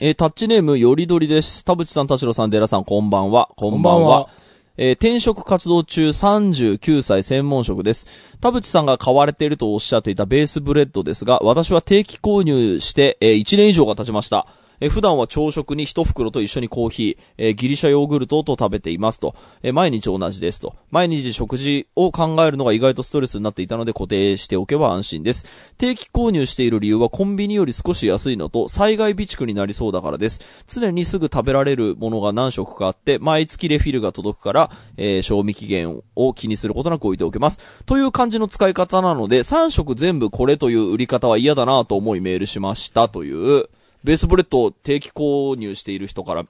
[0.00, 1.64] えータッチネームよりどりです。
[1.64, 3.48] 田淵さん、田代さん、デラさん、こんばんは。
[3.56, 4.28] こんばんは。
[4.76, 8.06] えー転職活動中39歳専門職です。
[8.40, 14.46] 田淵さんが買われているとおっしゃっていたベースブレッドですが、私は定期購入して、えー1年以上が経ちました。
[14.80, 20.74] え普段は朝食に一袋と一緒にコーヒー、えギリシャヨーグルトと食べていますと、え毎日同じですと。
[20.90, 25.74] 毎日食事を考えるのが意外とストレスになっていたので固定しておけば安心です。
[25.76, 30.64] 定期購入している理由はコンビニより少し安いのと災害備蓄になりそうだからです。
[30.66, 37.84] 常にすぐ食べられるものが何食かあって、毎月レフィルが届くから、えー賞味期限を気にすることなく置いておけます。
[37.84, 43.68] という感じの使い方なので、3食全部これという売り方は嫌だなと思いメールしましたという、
[44.04, 46.46] ベースブレッドを定期購入している人から、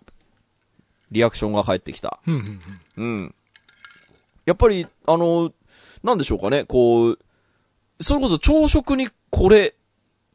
[1.10, 2.20] リアクションが返ってきた。
[2.26, 2.60] うん
[2.96, 3.34] うん。
[4.44, 5.52] やっぱり、あの、
[6.02, 7.18] なんでしょうかね、こう、
[8.00, 9.72] それこそ朝食にこれっ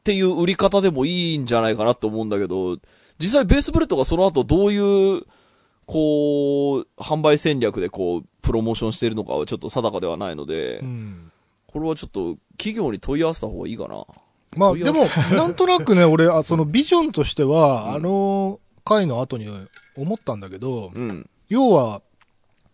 [0.03, 2.77] ていう売り方でもいいんじゃないかなと思うんだけど、
[3.19, 5.23] 実際ベースブレッドがその後どういう、
[5.85, 11.31] こう、販売戦略でこう、プロモーションしているのかはちょっと定かではないので、うん
[11.73, 14.05] これはちょっと企業に問い合わせた方がいいかな。
[14.55, 19.47] まあ、でもなんとなくね、 俺、あそのビジョンとしては、うんあの回の後に
[19.95, 21.29] 思ったんだけど、うん。
[21.47, 22.01] 要は、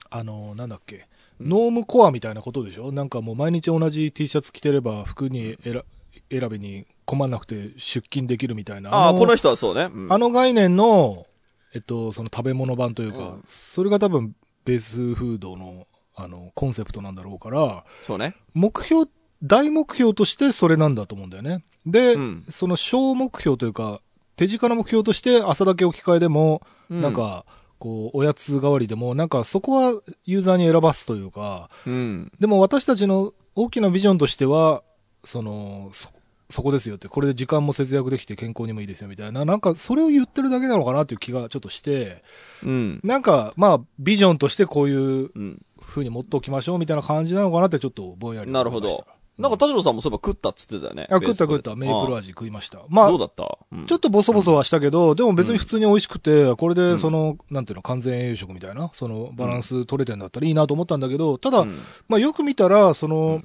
[0.09, 1.05] あの、なんだっけ、
[1.39, 2.91] ノームコアみたいなことでしょ？
[2.91, 5.83] なんかもう毎日同じ T シャツ着てれば服に選
[6.31, 8.89] 選びに困んなくて出勤できるみたいな。
[8.91, 9.83] ああ、のこの人はそうね。
[9.93, 11.27] うんあの概念の、
[11.75, 18.33] えっと、その食べ物版というか、うんそれが多分ベースフードの、あの、コンセプトなんだろうから、そうね。
[18.55, 19.07] 目標、
[19.43, 21.63] 大目標としてそれなんだと思うんだよね。
[21.85, 24.01] で、うんその小目標というか、
[24.35, 27.45] 手近な目標として朝だけ置き換えでも、うんなんか、
[27.77, 32.31] こう、おやつ代わりでも、なんかそこはユーザーに選ばすというか、うん。
[32.39, 34.83] でも私たちの大きなビジョンとしては、
[35.23, 36.09] その、そ、
[36.49, 42.23] そこですよって、これで時間も節約できて健康にもいいですよみたいな、なんかそれを言ってるだけなのかなっていう気がちょっとして、
[42.63, 42.99] うん。
[43.03, 45.61] なんか、まあ、ビジョンとしてこういううん。
[45.81, 48.81] 風に持っておきましょうみたいな感じなのかなってちょっとぼんやり思いました。
[48.81, 49.05] なるほど。
[49.39, 51.07] なんか田代さんもそういえば食ったっつってたよね。
[51.09, 51.73] あ、食った食った。
[51.73, 52.79] メープル味食いました。
[52.89, 53.85] まあどう、だった、うん。
[53.85, 61.79] ちょっとボソボソはしたけど、でも別に普通に美味しくて、これでその、なんていうの、完全栄養食みたいな、そのバランス取れてんだったらいいなと思ったんだけど、ただ、うん。
[62.09, 63.41] まあよく見たら、その、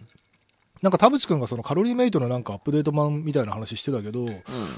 [0.82, 4.26] なんか田淵くんがそのカロリーメイトのなんかアップデート版みたいな話してたけど、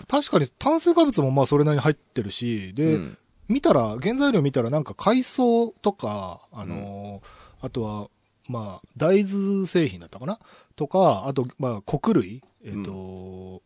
[0.06, 3.18] 確かに炭水化物もまあそれなりに入ってるし、で、うん。
[3.48, 8.08] 見たら、原材料見たらなんか海藻とか、あのーあとは、
[8.48, 10.38] まあ、大豆製品だったかな？
[10.76, 12.42] とか、あと、まあ、穀類。
[12.64, 13.62] えっ、と、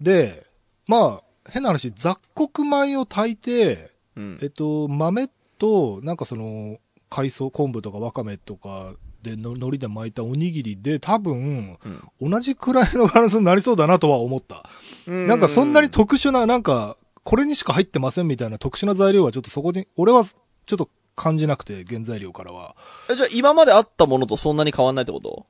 [0.00, 0.46] で、
[0.86, 4.38] まあ、変な話、雑穀米を炊いて、うん。
[4.42, 5.28] えっと、豆
[5.58, 6.78] と、なんかその、
[7.08, 11.78] 海藻、昆布とかわかめとかでの、海苔で巻いたおにぎりで、多分、
[12.20, 14.68] 同じくらいのバランスになりそうだなとは思った。
[15.06, 15.26] うん。
[15.26, 20.88] なんかそんなに特殊な、なんか、これにしか入ってませんみたいな特殊な材料はちょっとそこに、俺はちょっと
[21.20, 22.74] 感じなくて、原材料からは。
[23.10, 25.46] えじゃあ今まであったものとそんなに変わんないってこと？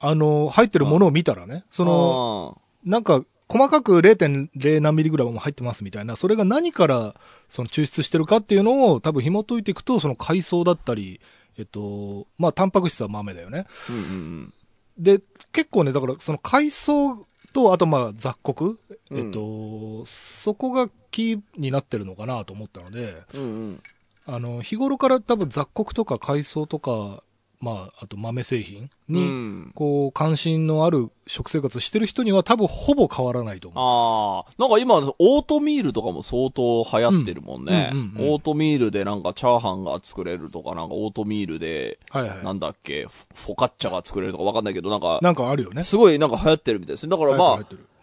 [0.00, 7.14] あの、入ってるものを見たらね、その、なんか、細かく0.0何ミリグラムも入ってますみたいな、それが何から
[7.50, 11.20] その抽出してるかっていうのを多分紐解いていくと、その海藻だったり、
[11.58, 13.66] えっと、まあ、タンパク質は豆だよね。
[13.90, 14.54] うんうんうん。
[14.98, 15.20] で、
[15.52, 18.80] 結構ね、だからその海藻と、あとまあ雑穀、
[19.10, 19.18] うん。
[19.18, 23.82] えっと、そこがキーになってるのかなと思ったので、うんうん
[24.26, 27.22] あの、日頃から多分雑穀とか海藻とか、
[27.60, 34.48] まあ、あと豆製品うに、んこう、関心のある食生活してる人には多分ほぼ変わらないと思う。
[34.48, 37.90] ああ、なんか今、オートミールとかも相当流行ってるもんね。
[37.92, 42.44] うんうんうんうんオートミールでなんかチャーハンが作れるとか、なんかオートミールで、はいはい。
[42.44, 45.82] なんだっけ、フフォカッチャが作れるとかわかんないけど、なんか、なんかあるよね。
[45.82, 47.10] すごいなんか流行ってるみたいですね。
[47.10, 47.60] だからまあ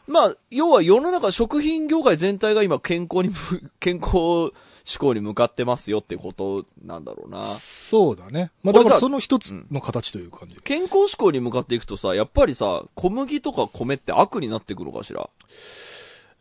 [0.09, 4.51] まあ、要は世の中食品業界全体が今健康にむ、 健康
[4.83, 7.43] 志向に向かってますよってことなんだろうな。
[7.43, 8.51] そうだね。
[8.63, 10.55] まあ、だからその一つの形という感じ。
[10.63, 15.29] 健康志向に向かっていくとさ、やっぱりさ、小麦とか米って悪になってくるのかしら？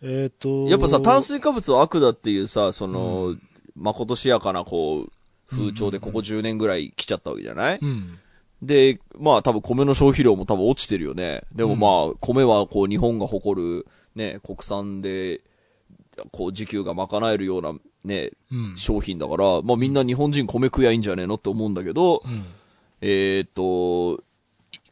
[0.02, 0.66] えっ、と。
[0.68, 3.36] やっぱさ、炭水化物は悪だっていうさ、その、
[3.76, 5.12] まことしやかなこう、
[5.50, 8.18] 風潮でここ10年ぐらい来ちゃったわけじゃない、うん。
[8.62, 11.42] で、まあ多分米の消費量も多分落ちてるよね。
[11.54, 15.42] でもまあ、米はこう日本が誇る、ね、国産で、
[16.32, 17.72] こう時給が賄えるような
[18.04, 18.76] ね、うん。
[18.76, 22.44] 商品だから、まあみんな日本人米食やいいんじゃねえのって思うんだけど、うん。
[23.00, 24.22] えっ、と、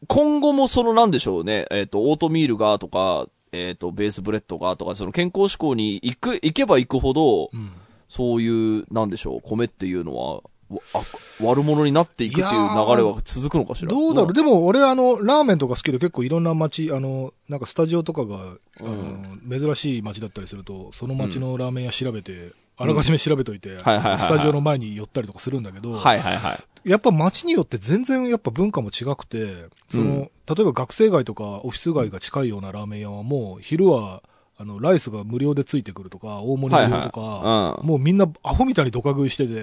[0.07, 7.71] 今後もそのなんでしょうね、えっ、と、オートミールがとか、えっ、と、ベースブレッドがとか、その健康志向に行く、行けば行くほど、うん。
[8.07, 10.41] そういう、なんでしょう、米っていうのは、
[11.41, 13.89] 悪者になっていくっていう流れは続くのかしら？
[13.89, 26.89] どうだろう、でも俺あの、ラーメンとか好きで結構いろんな街、あの、なんかスタジオとかが、あの珍しい街だったりすると、その街のラーメン屋調べて、あらかじめ調べといて、スタジオの前に寄ったりとかするんだけど、はいはいはい。
[26.89, 30.19] やっぱ街によって全然やっぱ文化も違くて、その、うん。
[30.21, 30.29] 例
[30.59, 34.21] えば学生街とかオフィス街が近いようなラーメン屋はもう昼は、
[34.59, 39.53] あの、ライスが無料でついてくるとか、大盛り無料とか、はいはいうんもうみんなアホみたいにドカ食いしてて、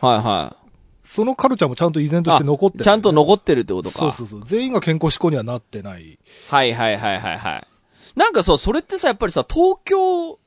[0.00, 0.56] はいは
[1.02, 2.34] そのカルチャーもちゃんと依然とい。
[2.34, 3.98] して残ってるちゃんと残ってるってことか。
[3.98, 4.42] そうそうそう。
[4.44, 6.18] 全員が健康志向にはなってない。
[6.48, 7.66] はいはいはいはいはい。
[8.16, 10.38] なんかそう、それってさ、やっぱりさ、東京、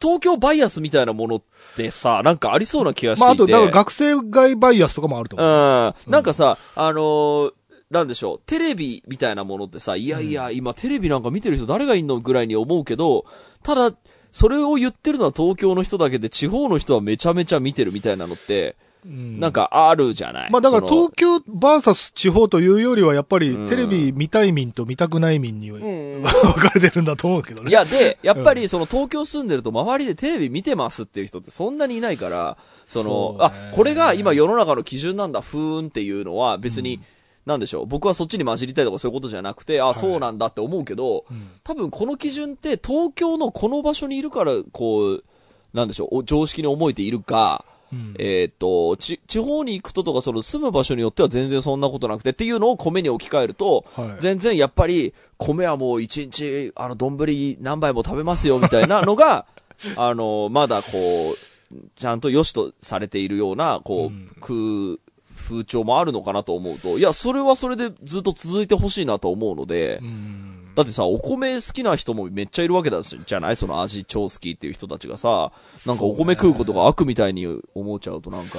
[0.00, 1.42] 東京バイアスみたいなものっ
[1.76, 3.24] てさ、なんかありそうな気がして。
[3.24, 5.48] まあ、あと、だから学生街バイアスとかもあると思う。
[5.48, 6.12] うん。
[6.12, 7.52] なんかさ、あのー
[7.90, 13.24] なんでしょう、テレビみたいなものってさ、いやいや、今テレビなんか見てる人誰がいんのぐらいに思うけど、
[13.64, 13.96] ただ、
[14.30, 19.40] それを言ってるのは東京の人だけで、地方の人はめちゃめちゃ見てるみたいなのって、うん。
[19.40, 20.50] なんかあるじゃない？
[20.50, 23.66] まあだから東京バーサス地方というよりはやっぱりうん。
[23.66, 27.70] テレビ見たい民と見たくない民に 分かれてるんだと思うけどね。
[27.70, 32.56] いや、で、やっぱりその東京住んでると周りでテレビ見てますっていう人ってそんなにいないから、
[32.86, 37.00] その、そうあね、これが今世の中の基準なんだ、ふーんっていうのは別に、
[37.46, 41.50] なんでしょう、僕はそっちに混じりたいとかそういうことじゃなくて、あ、そうなんだって思うけど、うん。
[41.64, 45.24] 多分この基準って東京のこの場所にいるから、こう、
[45.72, 48.14] なんでしょう、お常識に思えているか、うん。
[48.18, 54.16] えーっと、ち、地方に行くととか、その住む場所によっては全然そんなことなくてっていうのを米に置き換えると、はい。
[54.20, 57.16] 全然やっぱり、米はもう一日、あの、丼
[57.60, 59.46] 何杯も食べますよみたいなのが、
[59.96, 64.30] あの、まだこう、ちゃんと良しとされているような、こう、うん。
[64.40, 64.98] 空、
[65.40, 70.46] 風潮もあるのかなと思うと、いや、それはそれでずっと続いてほしいなと思うので、うん。
[70.76, 73.56] だってさ、お米好きな人もめっちゃいるわけだし、じゃない？
[73.56, 75.50] その味超好きっていう人たちがさ、
[75.86, 78.58] なんかお米食うことが悪みたいに思っちゃうとなんか、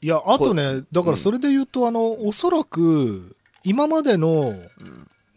[0.00, 4.56] いや、あとね、だからそれで言うと、あの、おそらく、今までの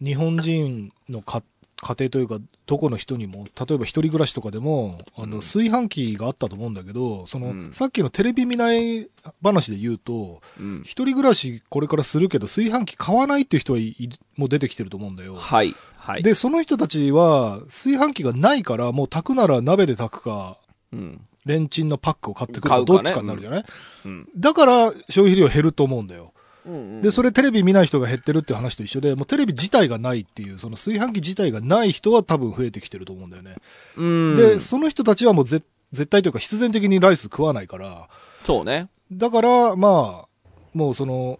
[0.03, 1.43] 日本人のか
[1.77, 9.07] 家庭というか、どこの人にも、例えば一人暮らしとかでも、あの、炊飯器があったと思うんだけど、その、うんさっきのテレビ見ない
[9.43, 10.81] 話で言うと、うん。
[10.83, 15.35] 一人暮らしこれからするけど、炊飯器買わないっていう人はいいもう出てきてると思うんだよ。
[15.35, 15.75] はい。
[15.97, 16.23] はい。
[16.23, 20.57] で、その人たちは、炊飯器がないから、もう炊くなら鍋で炊くか、
[20.91, 21.21] うん。
[21.45, 23.65] レンチンのパックを買ってくるか、どっちかになるじゃない、
[24.05, 24.29] うん。
[24.35, 26.33] だから、消費量減ると思うんだよ。
[26.65, 33.55] うんで、それテレビ見ない人が減ってるって話と一緒で、もうテレビ自体がないっていう、その炊飯器自体がない人は多分増えてきてると思うんだよね。
[33.95, 34.35] うん。
[34.35, 38.09] で、その人たちはもうぜ絶対というか必然的にライス食わないから、
[38.43, 38.89] そうね。
[39.11, 41.39] だから、まあ、もうその、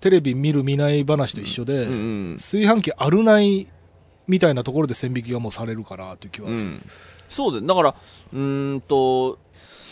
[0.00, 2.36] テレビ見る見ない話と一緒で、うんうん。
[2.36, 3.66] 炊飯器あるない
[4.26, 6.70] みたいなところで線引きがもうされるかなという気はする。
[6.70, 6.82] うん。
[7.28, 7.94] そうで、だから、
[8.32, 9.38] うーんと、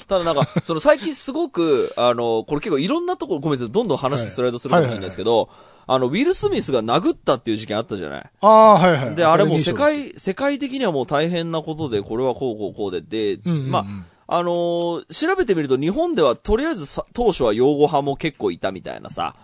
[0.09, 5.49] ただなんか、 その最近すごく、あの、これ結構いろんなところ、ごめんなさい、どんどん話スライドするかもしれないですけど、
[5.87, 8.31] あの、ウィル・スミスが殴ったっていう事件あったじゃない。
[8.41, 9.15] ああ、はいはい。
[9.15, 13.71] で、あれもう世界、世界的にはもう大変なことで、これはこうこうこうで、で、うんうんうん。
[13.71, 19.37] まあ、あのー調べてみると日本ではとりあえずさ当初は擁護派も結構いたみたいなさ、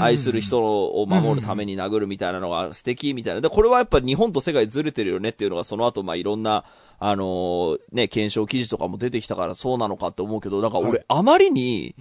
[0.00, 3.40] 愛する人を守るために殴るみたいなのが素敵みたいな。
[3.40, 6.64] で、これはやっぱ日本と世界ずれてるよねっていうのがその後まあいろんな、
[7.04, 11.96] あのーね、検証記事とかも出てきたからそうなのかって思うけど、なんかはい俺あまりに、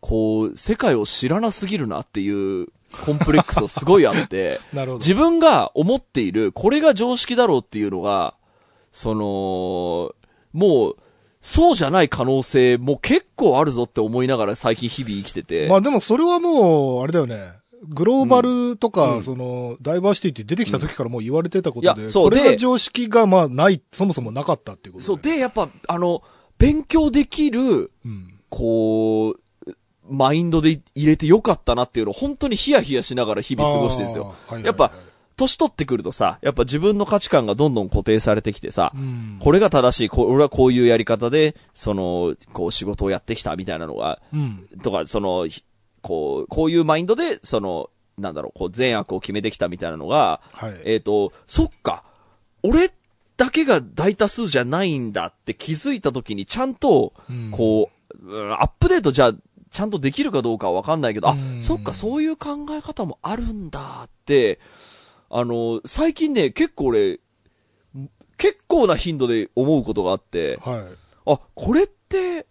[0.00, 2.68] こう、世界を知らなすぎるなっていう
[3.04, 4.60] コンプレックスがすごいあって。
[4.98, 8.34] 自分が思っている、これが常識だろうっていうのが、
[8.92, 10.14] その、
[10.52, 10.96] もう、
[11.40, 15.68] そうじゃない可能性も結構あるぞって思いながら最近日々生きてて。
[15.68, 17.52] まあでもそれはもう、あれだよね。
[17.88, 26.22] グローバルとか、うんその、ダイバーシティって出てきた時からもう言われてたことで、そうこれがで常識がまあない、そもそもなかったっていうことそう、で、やっぱ、あの、
[26.58, 28.28] 勉強できる、うん。
[28.48, 29.36] こう、
[30.08, 34.24] マインドで入れてよかったなっていうのを本当にヒヤヒヤしながら日々過ごしてるんですよ。
[34.24, 34.92] はいはいはいやっぱ、
[35.36, 39.36] 年取ってくるとさ、やっぱ自分の価値観がどんどん固定されてきてさ、うん。
[39.38, 44.66] これが正しい、こ俺はこういうやり方で、その、こう仕事をやってきたみたいなのが、うん。
[44.82, 45.62] とか、その、ひ
[46.06, 50.80] こう、こういうマインドで、その、なんだろう、こう善悪を決めてきたみたいなのが、はい。
[50.84, 52.04] えっ、と、そっか、
[52.62, 52.92] 俺
[53.36, 59.32] だけが大多数じゃないんだって気づいた時にちゃんと、うんこう、うんアップデートじゃあ、
[59.70, 64.60] ちゃんとできるかどうかはわかんないけど、あう、んそっか、そういう考え方もあるんだって、
[65.28, 67.18] あの、最近ね、結構俺、
[68.38, 70.84] 結構な頻度で思うことがあって、はい。
[71.32, 72.46] あ、これって、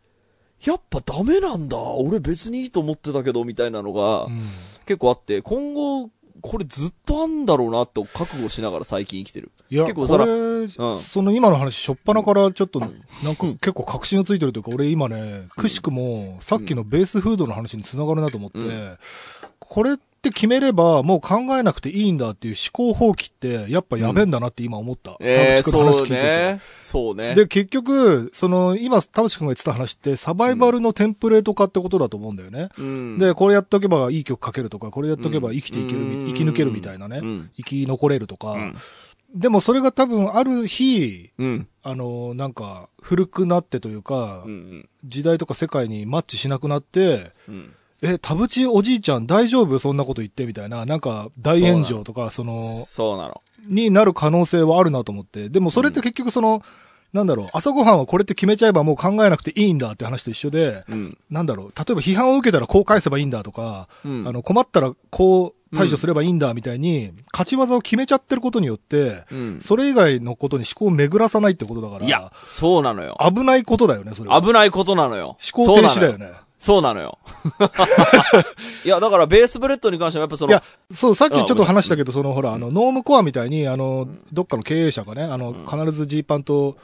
[0.65, 1.77] やっぱダメなんだ。
[1.77, 4.39] 俺別にいいと思ってたけど、みたいなのが、うん。
[4.85, 6.09] 結構あって、今後、
[6.41, 9.51] これずっとあんだろうなって覚悟しながら最近生きてる。
[9.69, 10.69] いや、結構それ、うん
[10.99, 18.97] その今の話、しょっぱなからちょっと、 なんか結構確信をついてるというか、俺今ね、くしくも、さっきのベースフードの話につながるなと思って、うん
[19.67, 25.17] これって決めれば、もう考えなくていいんだっていう思考放棄って、やっぱやべえんだなって今思った。
[25.19, 26.61] ええ田淵君の話そうね。
[26.79, 27.35] そうね。
[27.35, 32.69] で、結局、その、今、田淵君が言ってた話って、サバイバルのテンプレート化ってことだと思うんだよね。
[32.77, 38.75] うん、で、これやっとけばいい曲書けるとか、これやっとけばうん生きていけるみ、うん生き抜けるみたいなね、うん生き残れるとか、うん
[39.35, 41.67] でもそれが多分ある日、うん。
[41.83, 44.89] あの、なんか、古くなってというか、うん。
[45.03, 47.73] 時代とか世界にマッチしなくなって、うん。
[48.01, 49.79] え、田淵おじいちゃん大丈夫？
[49.79, 53.41] そんなこと言ってみたいな、なんか大炎上とか、その、そうなの。
[53.67, 55.49] になる可能性はあるなと思って。
[55.49, 56.61] でもそれって結局その、
[57.13, 61.17] なんだろう、朝ごはんはこれって決めちゃえばもう考えなくていいんだって話と一緒で、うん。
[61.29, 69.59] なんだろう、例えば批判を受けたらこう返せばいいんだとか、うんあの、困ったらこう対処すればいいんだみたいに、勝ち技を決めちゃってることによって、うん。
[69.61, 73.17] それ以外のことに思考を巡らさないってことだから、いや、そうなのよ。
[73.19, 74.41] 危ないことだよね、それは。
[74.41, 75.37] 危ないことなのよ。
[75.55, 76.33] 思考停止だよね。
[76.59, 77.19] そうなのよ。
[78.85, 86.77] いや、だからベースブレッドに関してはやっぱその、いや、そう、さっきちょっと話したけど、そのほら、あの、ノームコアみたいに、あの、どっかの経営者がね、あの、必ずジーパンと、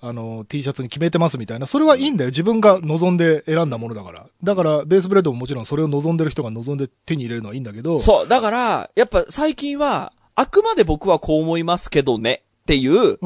[0.00, 2.30] あの、T シャツに決めてますみたいな、それはいいんだよ。
[2.30, 4.26] 自分が望んで選んだものだから。
[4.42, 13.18] だから、ベースブレッドももちろんそれを望んでる人が望んで手に入れるのはいいんだけど、そう、だから、やっぱ最近は、あくまで僕はこう思いますけどね、っていう。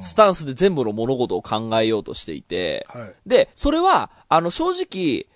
[0.00, 3.12] スタンスで全部の物事を考えようとしていて、はい。
[3.26, 5.26] で、それは、あの、正直、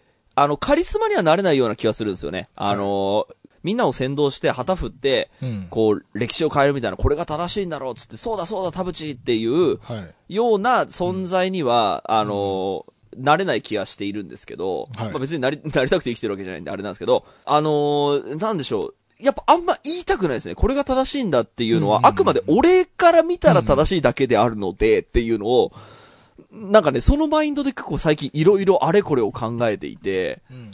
[0.43, 2.49] あの、カリスマにはなれないような気がするんですよね。
[2.57, 3.27] あの、
[3.63, 5.67] みんなを先導して旗振って、うん。
[5.71, 10.35] こう、歴史を変えるみたいな、これが正しいんだろうっつって、そうだそうだ田淵っていうはい。
[10.35, 18.95] ような存在には、あの、なれない気がしているんですけど、はいまあ別になり、 なりたくて生きてるわけじゃないんであれなんですけど、あのーなんでしょう。
[19.19, 20.55] やっぱあんま言いたくないですね。
[20.55, 25.73] これが正しいんだっていうのは、うんあくまで俺から見たら正しいだけであるのでっていうのを、
[26.53, 30.71] なんかね、そのマインドで結構最近いろいろあれこれを考えていて、うん。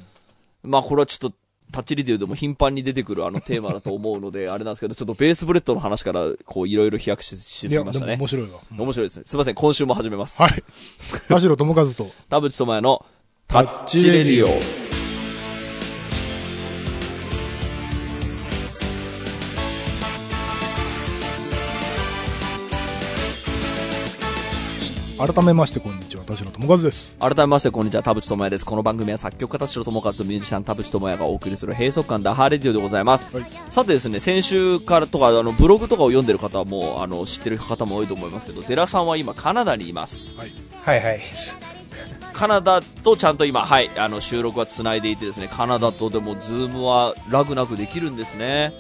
[0.63, 1.37] まあこれはちょっと、
[1.73, 8.17] タッチリデューでも頻繁に出てくるあのテーマだと思うので、 あれなんですけど、ちょっとベースブレッドの話から、こういろいろ飛躍ししすぎましたね。
[8.17, 8.59] 面白いわ。
[8.71, 9.23] うん面白いですね。
[9.27, 10.41] すいません、今週も始めます。
[10.41, 10.63] はい。
[11.29, 13.05] 田代智和と、田淵智也の
[13.49, 14.86] タッチレディオ。
[25.19, 27.17] 改めましてこんにちは、田代智和です。
[27.19, 28.67] 改めまして、こんにちは、田淵智也です。
[28.67, 33.35] この番組は作曲家田代智和とミュージシャン田淵智也がお送りする閉塞感打破レディオでございます。
[33.35, 40.35] はいさてですね、先週からとか、あの、ブログとかを読んでる方はもう、あの、知ってる方も多いと思いますけど、寺さんは今カナダにいます。
[40.37, 40.53] はい。
[40.83, 41.21] はいはい。
[42.35, 48.75] カナダとちゃんと今、はい、あの、収録は繋いでいてですね、カナダとでも Zoom はラグなくできるんですね。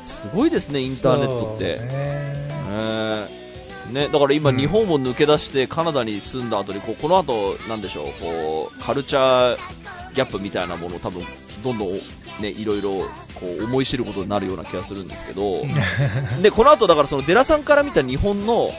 [0.00, 1.76] すごいですね、インターネットって。
[1.76, 3.43] そうねえー
[3.90, 4.56] ね、だから今、うん。
[4.56, 11.22] 日本を抜け出してカナダに住んだ後にこうこの後なんでしょうこうカルチャーギャップみたいなものを多分
[11.62, 11.92] どんどん、
[12.40, 12.90] ね、いろいろ
[13.34, 15.62] こう思い知ることになるような気がするんですけど、
[16.42, 18.70] でこの後だからそのデラさんから見た日本の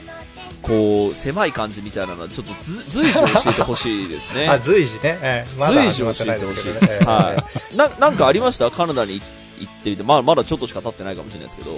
[0.62, 4.48] こう狭い感じみたいなのはちょっとず随時教えてほしいですね。
[4.50, 5.00] あ、随時ね。
[5.22, 5.58] ええ。
[5.60, 6.74] まだ随時教えてほしい。
[6.74, 7.06] ね。
[7.06, 7.78] はい。
[7.78, 8.72] ななんかありました？
[8.72, 9.22] カナダに
[9.60, 11.72] 行ってみて、まあ、まだちょっとしか経ってないかもしれないですけど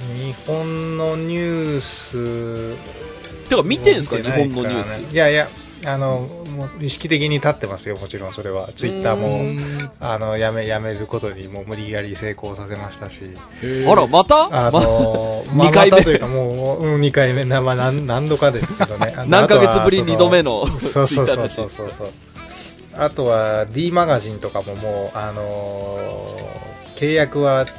[0.00, 2.76] 日本のニュース。
[3.48, 4.16] てか見てんすか？
[4.16, 5.12] 日見てない本のニュース。
[5.12, 5.48] いやいや、
[5.86, 6.20] あの、
[6.56, 8.68] もう意識的に立ってますよ、もちろんそれは。
[8.74, 13.20] ツイッターうも、あの、やめ、やめることにもう無理やり成功させましたし。
[13.86, 14.66] あらまた？
[14.68, 15.96] あ まの、二回目。
[15.96, 17.44] まあというかもう、うん、2回目。
[17.44, 19.14] な、まあ、何何度かですけどね。
[19.28, 21.86] 何ヶ月ぶりあとは2度目のそうツイッターだしそうそう。
[21.88, 22.10] そうそうそう
[22.98, 27.70] あとは D マガジンとかももうあのー契約はつ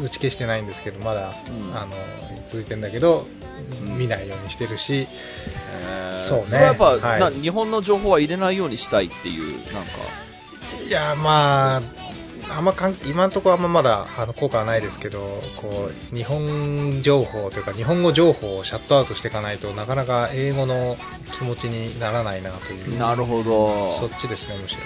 [0.00, 1.76] 打ち消してないんですけどまだ、うん。
[1.76, 1.92] あの
[2.46, 3.26] 続いてんだけど、
[3.82, 3.98] うん。
[3.98, 4.94] 見ないようにしてるし。
[4.94, 6.22] えー。
[6.22, 6.46] そうね。
[6.46, 7.20] それはやっぱ、はい。
[7.20, 9.90] な日本の情報は入れないようにしたいっていうなんか。
[10.86, 11.82] いやまあ
[12.48, 15.18] あんま関今のところあんままだあの効果はないですけど
[15.56, 20.96] こう日本情報というか日本語情報をシャットアウトしていかないとなかなか英語の
[21.38, 22.98] 気持ちにならないなという。
[22.98, 23.74] なるほど。
[23.98, 24.82] そっちですねむしろ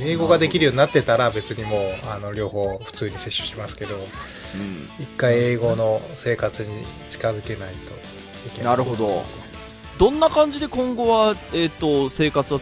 [0.00, 4.02] 英語ができるようになってたら別にもうあの両方普通に摂取しますけどうん。
[5.02, 8.64] 一回英語の生活に近づけないといけない。
[8.66, 9.22] なるほど。
[9.98, 12.60] どんな感じで今後は、えっと生活は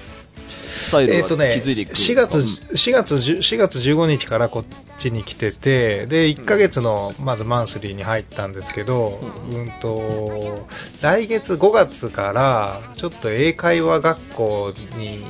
[0.77, 2.39] スタイルはえっとね築いていくんです4か、月
[2.73, 4.65] 4月10 4月15日からこっ
[4.99, 10.67] ちに来ててで1ヶ月のまずマンスリーに入ったんですけど、うん、と
[11.03, 15.25] 来月5月からちょっと英会話学校に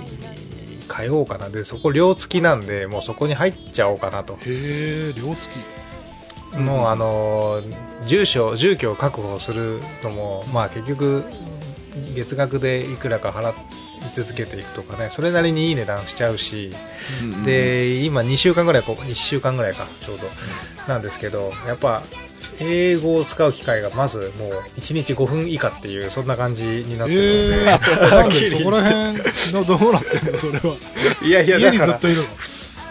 [0.87, 1.49] 通おうかな。
[1.49, 4.35] でそこ寮付きなんでもうそこに入っちゃおうかなと。
[4.35, 6.57] へえ、両付き。
[6.61, 7.61] の、あの
[8.07, 11.25] 住所住居を確保するのも、まあ、結局
[12.15, 13.55] 月額でいくらか払い
[14.15, 15.11] 続けていくとかね。
[15.11, 16.73] それなりにいい値段しちゃうし、
[17.23, 20.27] うんうんで今2週間ぐらいこ1週間ぐらいかちょうど。
[20.89, 22.03] なんですけどやっぱ
[22.61, 30.77] 英語を使う機会がまずもう1日5分以下っていうそんな感じになってるので、えー、なんでそこら辺のどうなってんのそれは。
[31.23, 32.29] いやいや家だからにずっといるの？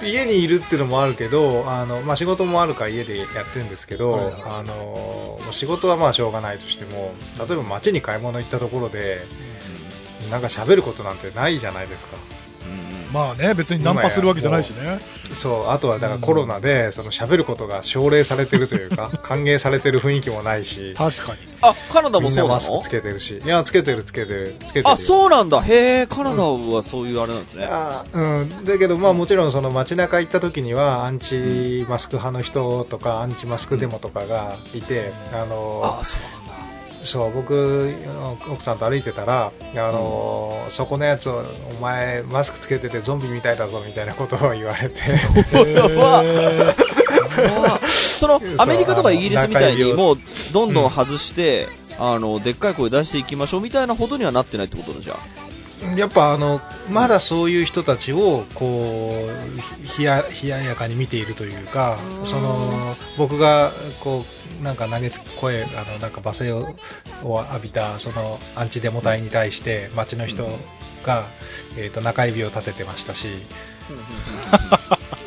[0.04, 4.34] 家にいるっていうのもあるけどあの、まあ、仕事もあるから家でやってるんですけど、はいはい。
[4.60, 7.14] あの仕事はまあしょうがないとしても
[7.48, 9.20] 例えば街に買い物行ったところで
[10.30, 12.18] なんか喋ることなんてないじゃないですか
[13.14, 15.00] まあね、別にナンパするわけじゃないしね。
[15.34, 21.40] そうあとはだからコロナでその喋ることが奨励されてるというか 歓迎されてる雰囲気もないし確かに。
[21.62, 22.48] あ、カナダもそうなの？
[22.50, 25.62] なマスクつけてるしいやつけてるつけてるつけてるあ、そうなんだ。
[25.62, 27.68] へえ、カナダはそういうあれなんですね。
[27.70, 36.45] あうん、だけど、まあ、もちろんその街中行った時にはアンチマスク派の人とかアンチマスクデモとかがいて、あのあ、そうなんだ。
[37.06, 37.94] そう僕
[38.50, 41.44] 奥さんと歩いてたら、あのそこのやつお
[41.82, 44.96] 前マスクつけててゾンビみたいだぞみたいなことを言われて。
[48.18, 50.18] そのアメリカとかイギリスみたいにもう
[50.54, 51.68] どんどん外して、
[52.00, 55.46] あのでっかい声出していきましょうみたいなほどにはなってないってことだじゃあ
[55.96, 66.68] やっぱあのまだそういう人たちをこうひひや冷ややかに見ているというかその僕がこうなんか投げつ声あのなんか罵声を
[67.54, 70.44] 浴びたそのアンチデモ隊に対して街の人
[71.06, 71.24] が、
[71.78, 73.28] えー、と中指を立ててましたし。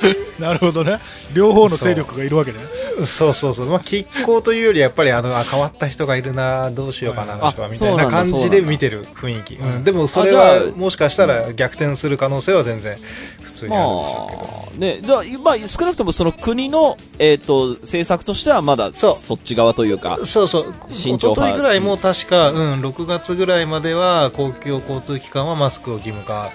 [0.39, 1.01] なるほどね。
[1.35, 2.59] 両方の勢力がいるわけね。
[3.05, 12.99] そうそうそう、まあ、拮抗というよりやっぱりあのあ変わった人がいるなどうしようかなあの人はあみたいな感じで見てる雰囲気、うんでもそれあはもしかしたら逆転する可能性は全然
[13.43, 14.53] 普通にあるんでしょうけど。
[14.53, 21.57] まあ、ね、だまあ、少なくともその国の、えっ、と、政策としてはまだ、そっち側というか、そうそう、慎重派。
[21.57, 26.51] ぐらいも確か、うん、6月ぐらいまでは公共交通機関はマスクを義務化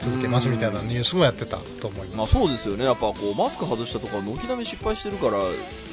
[0.00, 2.32] 続けますみたいなニュースもやってたと思いまあます。
[2.32, 2.84] そうですよね。
[2.84, 5.38] やっぱこう、マスク外したとか、軒並み失敗してるから、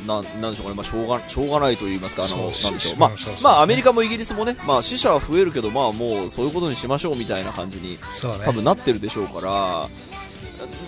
[0.08, 0.76] なん、なんでしょうかね。
[0.76, 3.00] まあしょうが、しょうがないと言いますか、あの、なんでしょう。
[3.00, 3.12] ま
[3.42, 8.00] まあアメリカもイギリスもね、まあ死者は増えるけど、まあもうそういうことにしましょうみたいな感じに、ね。
[8.46, 9.90] 多分なってるでしょうから、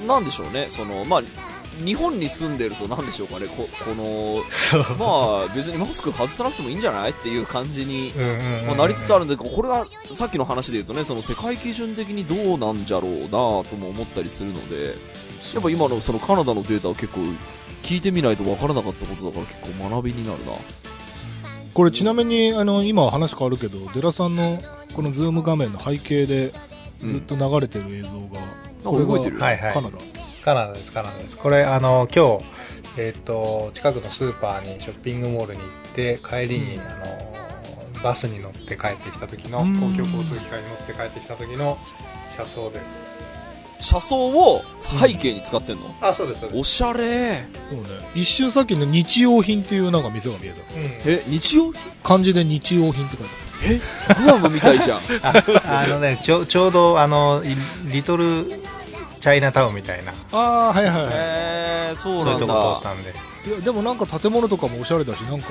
[0.08, 0.68] なんでしょうね。
[0.70, 1.22] その、まあ、
[1.84, 3.48] 日本に住んでるとなんでしょうかね。
[3.48, 4.44] こ、 この。
[4.98, 7.12] まあ別にマスク外さなくてもいいんじゃない？
[7.12, 8.12] っていう感じに、
[8.78, 14.96] なりつつあるんで、これはさっきの話で言うとね、その世界基準的にどうなんじゃろうなとも思ったりするので、
[15.54, 17.22] やっぱ今のそのカナダのデータは結構
[17.82, 20.52] 聞いてみないとわからなかったことだから結構学びになるな。
[21.74, 24.60] これちなみに、あの、今は話変わるけど、デラさんの
[24.94, 26.52] この Zoom 画面の背景で
[27.04, 28.42] ずっと流れてる映像が、
[28.84, 29.74] これが動いてるはいはい
[30.44, 30.74] カナダ。
[30.74, 31.38] です、カナダです。
[31.38, 32.46] これ、あの、今日、
[32.98, 41.78] えっ、と、近くのスーパーに、ショッピングモールに行って、帰りに、うんあの、バスに乗って帰ってきた時の、うん公共交通機関に乗って帰ってきた時の
[42.36, 43.20] 車窓です。
[43.80, 44.62] 車窓を
[45.00, 46.60] 背景に使ってんの、あ、そうです、そうです。
[46.60, 47.34] おしゃれ
[47.70, 48.10] そうね。
[48.14, 50.56] 一瞬さっきの日用品っていうなんか店が見えた。
[50.58, 51.92] うんえ、日用品？
[52.04, 53.50] 漢字で日用品って書いて
[54.10, 55.00] あグアムみたいじゃん。
[55.24, 55.34] あ
[55.66, 57.56] あのね、ちょちょうど、あの、い
[57.92, 58.46] リトル
[59.20, 60.18] チャイナタウンみたいな、る。
[60.32, 61.12] ああー、はいはいはい。
[61.14, 62.96] えー、そうなんそういうとこ通だっ。
[62.96, 63.14] たんで。
[63.48, 65.48] いやでもなんか建物とかもおしゃれだし、なんか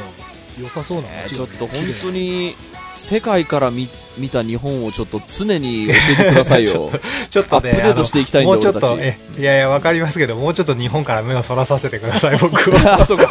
[0.61, 2.55] 良さそうなえー街がねちょっと本当に、
[2.99, 6.91] 世界から見見た日本をちょっと常に教えてくださいよ。
[7.31, 12.99] ちょっとね、アップデートしていきたいんだあのもうちょっと、え、いやいや、わかりますけど、もうちょっと日本から目をそらさせてください、僕は。
[13.01, 13.31] あ、そうか。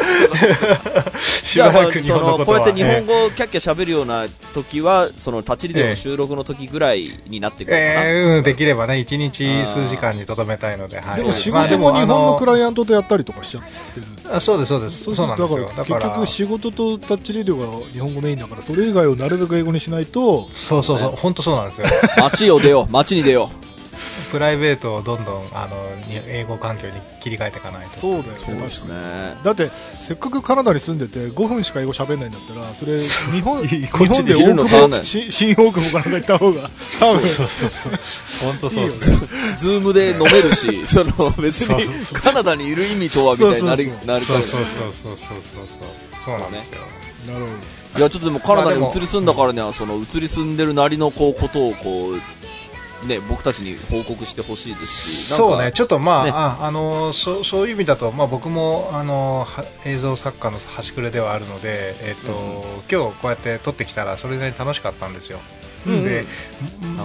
[1.47, 2.59] しじゃあ、ばらく日その、本のことは。
[2.59, 8.09] こうやって日え本語をキャッキャ喋るような時は、その、立ちリでの収録の時ぐらいになってくるのかな。
[8.09, 11.17] えーうん、できればね、一日数時間にとどめたいので、はい。
[11.17, 14.05] でも仕まあ事も日本のクあライアントとやったりとかしちゃってる。
[14.31, 15.03] あそうです、そうです。
[15.03, 21.87] そそううなんですだから結局仕事とタッチレディオが日本語メインだからそれ以外をなるべく英語にしないとそうそうそう、本当そうなんですよ。
[22.17, 23.49] 街を出よう、街に出よ
[24.31, 27.97] プライベートをどんどん、あの、に英語環境に切り替えていかないと。
[27.97, 28.39] そうだよねう。
[28.39, 28.95] そうですね。
[29.43, 37.91] だってせっかくカナダに住んでて5分しか英語喋んないんだったらそれ 日本日本で大変わんない久保し 新大久保かなんか行った方が多分そうそうそう。
[38.43, 39.17] 本当そうですよ。
[39.55, 46.07] ズームで飲めるし、その、別そうそうにそうカナダにいる意味とは、みたいになりそうそうそうなりかねそうそうそうそうそうそう。
[46.25, 46.77] そうなんですよ。
[47.27, 52.21] なるほどいや、ちょっとでもカナダに移り住んだからには、その、移り住んでるなりの、こう、ことを、こう、
[53.05, 56.31] ね、僕たちに報告してほしいですし、そうね、ちょっとまあ、ね。
[56.33, 65.39] ああのそうそういう意味だと、まあ、僕もあのは映像作家の端くれではあるので、えっと今日こうやって撮ってきたらそれなりに楽しかったんですよ。
[65.85, 66.03] うんうん。
[66.03, 66.25] で、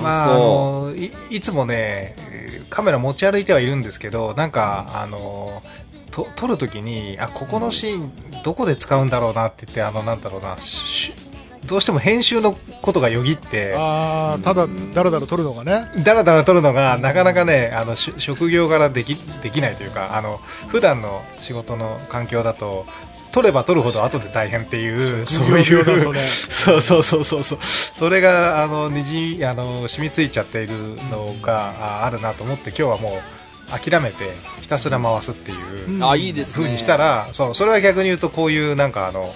[0.03, 2.17] まあ、いいつもね
[2.71, 5.63] カメラ持ち歩いてはいるんですけどなんか、あの
[6.11, 8.13] と撮るときにあここのシーン
[8.45, 11.13] どこで使うんだろうなって言ってあのなんだろうなし
[11.67, 15.87] どうしても編集のことがよぎってああただだらだら撮るのがね。
[16.05, 22.87] だらだら撮るのがなかなかねあのし職業柄できできないというかあの普段の仕事の環境だと
[23.33, 25.85] 撮れば撮るほど後で大変っていうそういう
[26.51, 27.45] そうそうそうそう。
[27.45, 30.75] そうそれがあのにじあの染みついちゃっている
[31.11, 34.25] のがああるなと思って今日はもう諦めて
[34.61, 36.05] ひたすら回すっていううん。
[36.05, 36.65] あ、いいですね。
[36.65, 39.33] 風にしたらそうそれは逆に言うとこういうなんかあの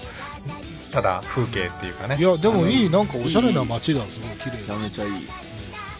[0.97, 5.11] ただ風景っていうかねいやでもいいいなんかおしゃれな街だすごい綺麗めちゃめちゃいい。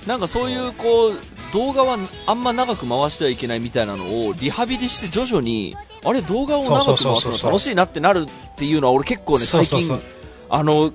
[0.07, 1.11] なんかそういうこう、
[1.53, 7.03] 動画はあんま長く回してはいけないみたいなのをリハビリして徐々に、あれ動画を長く回す
[7.43, 10.07] の楽しいなってなるっていうのは俺結構ね、最近そうそうそう、
[10.49, 10.91] あの、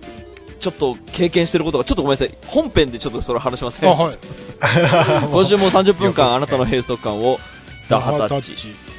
[0.59, 2.35] ちょっと経験してることが、ちょっとごめんなさい。
[2.47, 3.88] 本編でちょっとそれ話しません。
[3.88, 4.17] あはい
[5.31, 7.38] 今週も30分間あなたの閉塞感を、
[7.88, 8.91] ダハタッチ。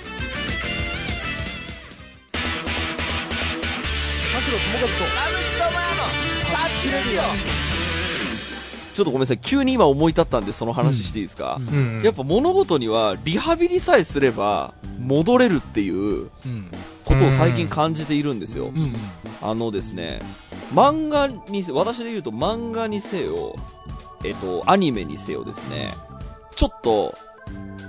[6.80, 6.90] チ
[8.94, 9.40] ちょっとごめんなさい。
[9.40, 11.98] 急に今思い立ったんでその話していいですか、うん。
[11.98, 12.04] うん。
[12.04, 16.70] やっぱ物事にはリハビリさえすれば戻れるっていううん。
[17.04, 18.66] ことを最近感じているんですよ。
[18.66, 18.94] うん。
[19.42, 20.22] あのですね、
[20.74, 23.56] 漫画にせ、私で言うと漫画にせよ、
[24.24, 25.90] えっと、アニメにせよですね、
[26.56, 27.14] ちょっと、
[27.78, 27.83] す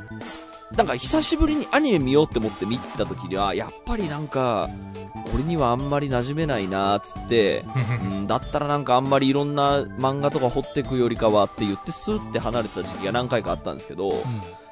[0.77, 4.69] なんか久しぶりにアニメ見ようって思って見た時には、やっぱりなんか、
[5.33, 7.65] 俺にはあんまり馴染めないなーっつって、
[8.11, 14.23] うん、だったらなんかあんまりいろんな漫画とか掘ってくよりかはって言ってスーって離れてた時期が何回かあったんですけど、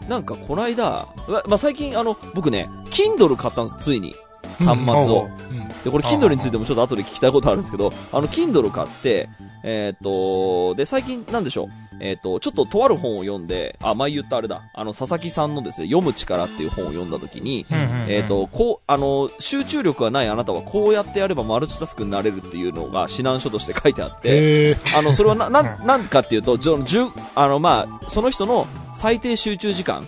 [0.08, 4.14] なんかこの間、ままあ、最近あの、僕ね、Kindle 買ったんです、ついに。
[4.52, 5.28] 端末を。
[5.50, 9.28] うんで、これ Kindle についてもちょっと後で聞きたいことあるんですけど、あの Kindle 買って、
[9.64, 11.68] えーっと、で、最近なんでしょう。
[12.00, 14.62] えーっと、ちょっととある本を読んで、あ、前言ったあれだ。
[14.74, 26.74] あの、佐々木さんのですね、読む力っていう本を読んだ時に、えーっと、こう、あの、集中力がないあなたはこうやってやればマルチタスクになれるっていうのが指南書として書いてあって、あの、それはな、 なん、なんかっていうと、じゅ
[27.36, 30.02] あの、まあ、その人の最低集中時間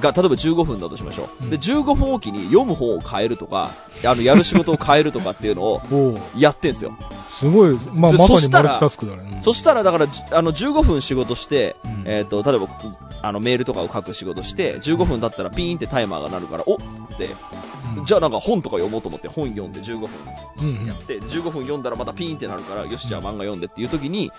[0.00, 1.50] が、例えば15分だとしましょう。
[1.50, 3.72] で、15分おきに読む本を変えるとか、
[4.04, 5.80] あの、やる仕事を変えるとかっていうのを
[6.36, 6.92] やってんすよ。
[7.28, 9.30] すごいまあでまさにマそしたらルチタスクだね。
[9.36, 9.42] うん。
[9.42, 12.02] そしたら、だから、じあの、15分仕事して、うん。
[12.06, 12.68] えっ、と、例えば、
[13.22, 17.28] あの、メールとかを書く仕事して、15分経ったらピーンってタイマーが鳴るから、おっって、
[17.96, 18.04] うん。
[18.04, 20.08] じゃあなんか本とか読もうと思って本読んで15分
[20.58, 20.86] うんうん。
[20.86, 24.32] やって、15分読んだらまたピーンってなるから、よし、じゃあ漫画読んでっていう時に、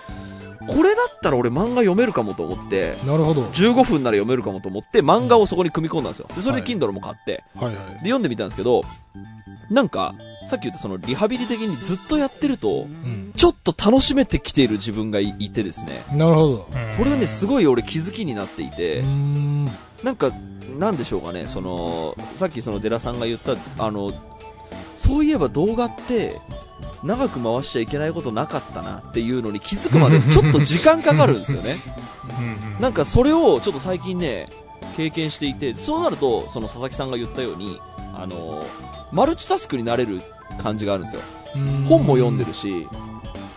[0.68, 3.44] これだったら俺漫画読めるかもと思って、なるほど。
[3.44, 6.28] 15分なら読めるかもと思って、漫画をそこに組み込んだんですよ。
[6.36, 7.76] で、それで Kindle も買って、はいはい。
[7.76, 8.82] で、読んでみたんですけど、
[9.70, 10.14] なんか、
[10.48, 13.34] さっき言ったそのリハビリ的にずっとやってると、うん。
[13.36, 16.68] ちょっと楽しめてきている自分がいいてですね、なるほど。
[16.98, 19.04] これがね、すごい俺気づきになっていて、
[20.04, 20.32] なんか、
[20.78, 24.12] なんでしょうかね、その、さっきその寺さんが言った、あの、
[24.98, 26.40] そういえば動画って、
[27.04, 31.78] 長く回しちゃいけないことなかったなっていうのに気づくまで ちょっと時間かかるんですよね。
[32.80, 34.48] なんかそれをちょっと最近ね、
[34.96, 37.80] 経験していて、そうなると、その佐々木さんが言ったように、
[38.14, 38.64] あの、
[39.12, 40.22] マルチタスクになれる
[40.62, 41.22] 感じがあるんですよ。
[41.88, 42.88] 本も読んでるし、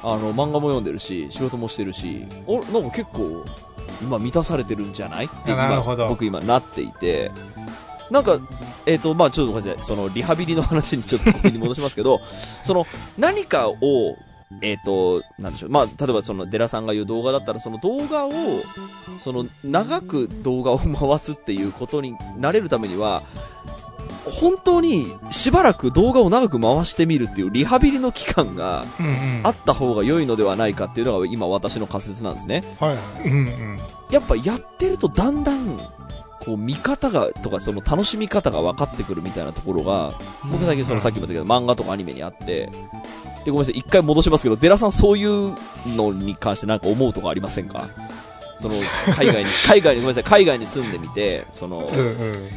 [0.02, 3.44] あの、漫画も読んでるし、仕事もしてるし、お、なんか結構、
[4.02, 7.30] 今満たされてるんじゃないって今僕今なっていて、
[8.10, 8.38] なんか、
[8.86, 12.20] えっ、と、まあちょっとごめんなさい、そのリハビリの話にちょっとここに戻しますけど、
[12.62, 12.86] その
[13.18, 13.74] 何かを、
[14.62, 18.30] えっ、と、なんでしょう、まあ例えばそのデラさんが言う動画だったら、その動画を、
[19.18, 23.22] その長く動画を回すっていうことになれるためには、
[24.24, 28.84] 本当にしばらく動画を長く回してみるっていうリハビリの期間が
[29.42, 32.62] あった方が良いのではないかっていうのが今私の仮説なんですね。
[32.80, 33.28] はいはい。
[33.28, 33.78] うんうん。
[34.10, 35.78] やっぱやってるとだんだん、
[36.44, 40.14] こう見方が、とかその楽しみ方が分かってくるみたいなところが、
[40.50, 42.68] 僕最近そのさっきも言ったけど漫画とかアニメにあって、
[43.44, 45.54] で、ごめんなさい、一回戻しますけど、デラさんそういう
[45.96, 47.88] のに関してなんか思うとこありませんか？
[48.58, 48.74] その、
[49.16, 52.48] 海外に、 海外に、ごめんなさい、海外に住んでみて、その、うんうん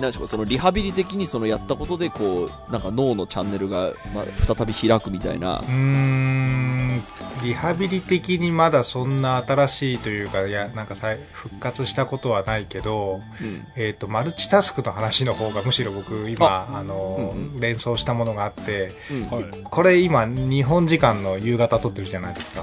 [0.00, 5.62] なんでしょうか、そのリハビリ的にそのやったことで、こう、なんか脳のチャンネルが、まあ、再び開くみたいなう。
[5.62, 7.00] ーん
[7.42, 13.66] リハビリ的にまだそんな新しいというかいやなんかさ復活したことはないけど、うん。
[13.76, 19.30] えー、とマルチタスクの話の方がむしろ僕今あの、うん連想したものがあってうん。
[19.30, 22.62] はいこれ今日本時間の夕方撮ってるじゃないですか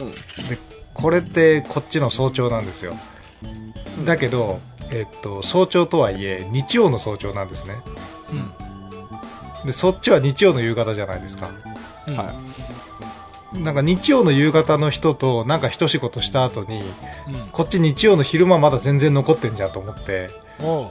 [0.00, 0.06] うん
[0.48, 0.58] で
[0.94, 2.94] これってこっちの早朝なんですよ
[4.04, 7.74] だけど、えっと早朝とはいえ日曜の早朝なんですね。
[9.64, 11.50] でそっちは日曜の夕方じゃないですか。
[12.06, 12.16] うん。
[12.16, 12.32] は
[13.52, 16.82] なんか日曜の夕方の人となんか一仕事した後に、
[17.28, 17.46] うん。
[17.50, 20.28] こっち日曜の昼間まだ全然残ってんじゃんと思って、
[20.60, 20.90] あも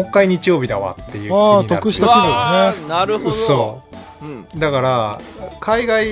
[0.00, 1.68] う一回日曜日だわっていう気になって。
[1.76, 3.30] 得したわーなるほど。
[3.30, 3.82] そ
[4.22, 4.46] うん。
[4.54, 4.58] う。
[4.58, 5.20] だから、
[5.60, 6.08] 海外っ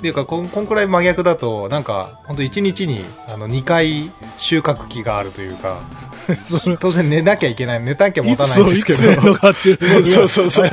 [0.00, 5.80] ていうかこん、こんくらい真逆だと、なんか、本当一日にあの2回収穫期があるというか、
[6.80, 8.98] 当然寝なきゃいけない、寝なきゃ持いたないんですけど。
[10.04, 10.70] そうそうそう。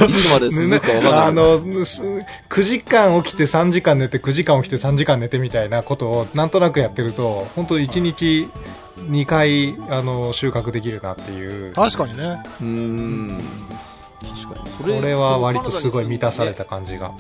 [1.14, 2.04] あの、す
[2.50, 8.48] 9時間起きて3時間寝て、9時間起きて3時間寝てみたいなことをなんとなくやってると、本当1日
[9.10, 11.74] 2回、あの、収穫できるなっていう。
[11.74, 13.42] 確かにねうーん。
[14.36, 14.72] 確かに。
[14.72, 17.14] それこれは割とすごい満たされた感じが。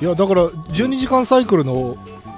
[0.00, 1.96] いやだから12時間サイクルの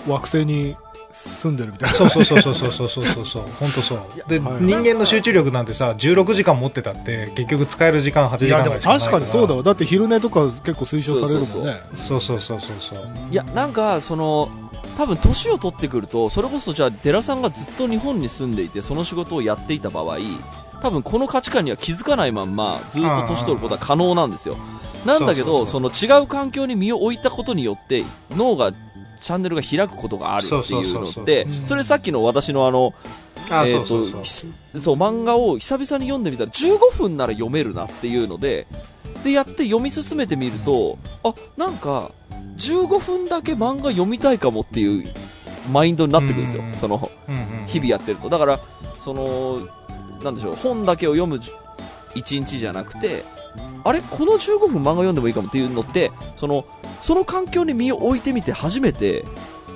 [0.09, 0.77] 惑星に
[1.13, 3.43] 住んでるみたいなそうそうそうそうそうそうそうそうそう。
[3.61, 4.01] 本当そう。
[4.29, 13.09] で、はい人間の集中力なんてさ、16時間持ってたって、結局使える時間8時間ぐらいしかない確かにそうだわだって昼寝とか結構推奨されるもんねそうそうそうそうそう。
[13.31, 14.49] いや、なんか、その、
[14.97, 20.19] 多分年を取ってくると、それこそじゃあ、寺さんがずっと日本に住んでいて、その仕事をやっていた場合、
[20.83, 24.57] 多分この価値観には気づかないまんま、ずっと年取ることは可能なんですよ。
[25.07, 28.73] なんだけど、その違う環境に身を置いたことによって、脳が、
[29.23, 32.93] チャンネルが開くことがあるっていうのってそれさっきの私のあの、
[33.51, 34.21] あ、えーと。
[34.25, 34.31] ひ
[34.81, 38.67] そう漫画を久々に読んでみたら15分なら読めるなっていうので
[39.23, 42.11] でやって読み進めてみるとあなんか
[42.57, 45.13] 15分だけ漫画読みたいかもっていう
[45.71, 46.65] マインドになってくるんですよ。
[46.65, 46.75] うん。
[46.75, 47.09] その
[47.67, 48.29] 日々やってると。
[48.29, 48.61] だから
[49.03, 49.59] その
[50.23, 51.41] なんでしょう本だけを読む
[52.15, 53.25] 1日じゃなくて
[53.85, 54.01] あれ？
[54.01, 56.65] この15分漫画読んでもいいかもっていうのってその
[57.01, 59.25] その環境に身を置いてみて初めて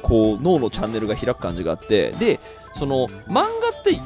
[0.02, 2.38] こう脳のチャンネルが開く感じがあってで
[2.72, 3.46] その漫画っ
[3.82, 3.98] て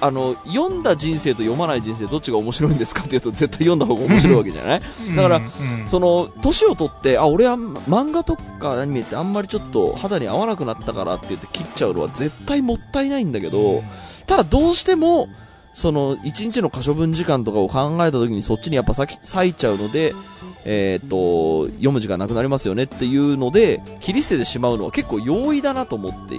[0.00, 4.80] あの読んだ人生と読まない人生どっちが面白いんですかっていうと絶対読んだ方が面白いわけじゃない？
[5.16, 5.42] だからうん。
[5.42, 5.46] う
[5.84, 5.88] ん。
[5.88, 13.82] その年を取ってあ俺は漫画とかアニメってあんまりちょっと肌に合わなくなったからって言って切っちゃうのは絶対もったいないんだけど、
[14.28, 15.28] ただどうしても
[15.72, 19.14] その1日の可処分時間とかを考えた時にそっちにやっぱ割
[19.48, 20.14] いちゃうので、
[20.64, 26.36] えーっと読む時間なくなりますよねっていうので切り捨ててしまうのは結構容易だなと思って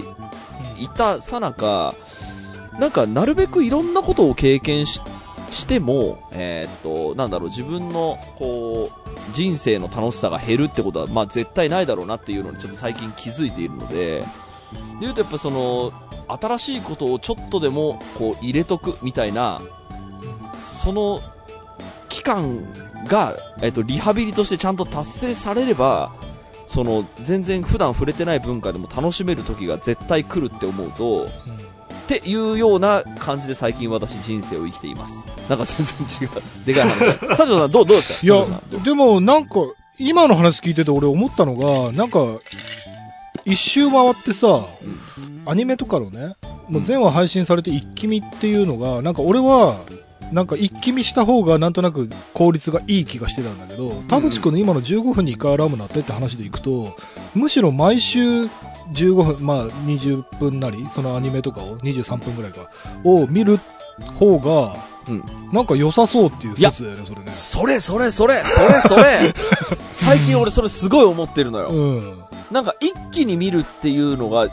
[0.80, 1.94] いたさなか
[2.78, 5.02] なんかなるべくいろんなことを経験し
[5.50, 14.24] しても、えーっとなんだろう自分のこう人生の楽しさが減るってことは、まあ、絶対ないだろうなっていうのにちょっと最近気づいているのでで
[15.00, 15.92] 言うとやっぱその
[16.40, 19.60] 新しいことをちょっとでもこう入れとくみたいな
[20.64, 21.20] その
[22.08, 22.64] 期間
[23.08, 26.12] が、えっと、リハビリとしてちゃんと達成されれば
[26.66, 31.28] その全然普段触れてない文化でも楽しめる時が絶対来るって思うとっ
[32.06, 35.26] ていうような感じで最近私人生を生きています。
[35.48, 36.64] なんか全然違う。
[36.66, 37.18] でかい話。
[37.36, 38.26] 田代さんどうどうですか？
[38.26, 38.44] いや
[38.84, 39.54] でもなんか
[39.98, 42.18] 今の話聞いてて俺思ったのがなんか
[43.44, 44.66] 一周回ってさ
[45.46, 46.36] アニメとかのね
[46.68, 49.80] もう全話配信されて一気見っていうのがなんか俺は
[50.32, 56.96] なんか一気見した方がなんとなく効率がいい気がしてたんだけど田淵君の今の15分に1回アラーム鳴ってって話でいくと
[57.34, 58.44] むしろ毎週
[58.92, 62.70] 15分まあ20分なりそのアニメとかを23分ぐらいか
[63.04, 63.58] を見る
[64.18, 64.76] 方が
[65.08, 65.24] うん。
[65.52, 67.32] なんか良さそうっていう説だよねそれね。
[67.32, 69.34] それそれそれそれそれ。
[69.96, 71.68] 最近俺それすごい思ってるのよ。
[71.68, 72.19] うん
[72.50, 74.48] なんか一気に見るっていうのが、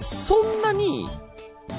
[0.00, 1.08] そんなに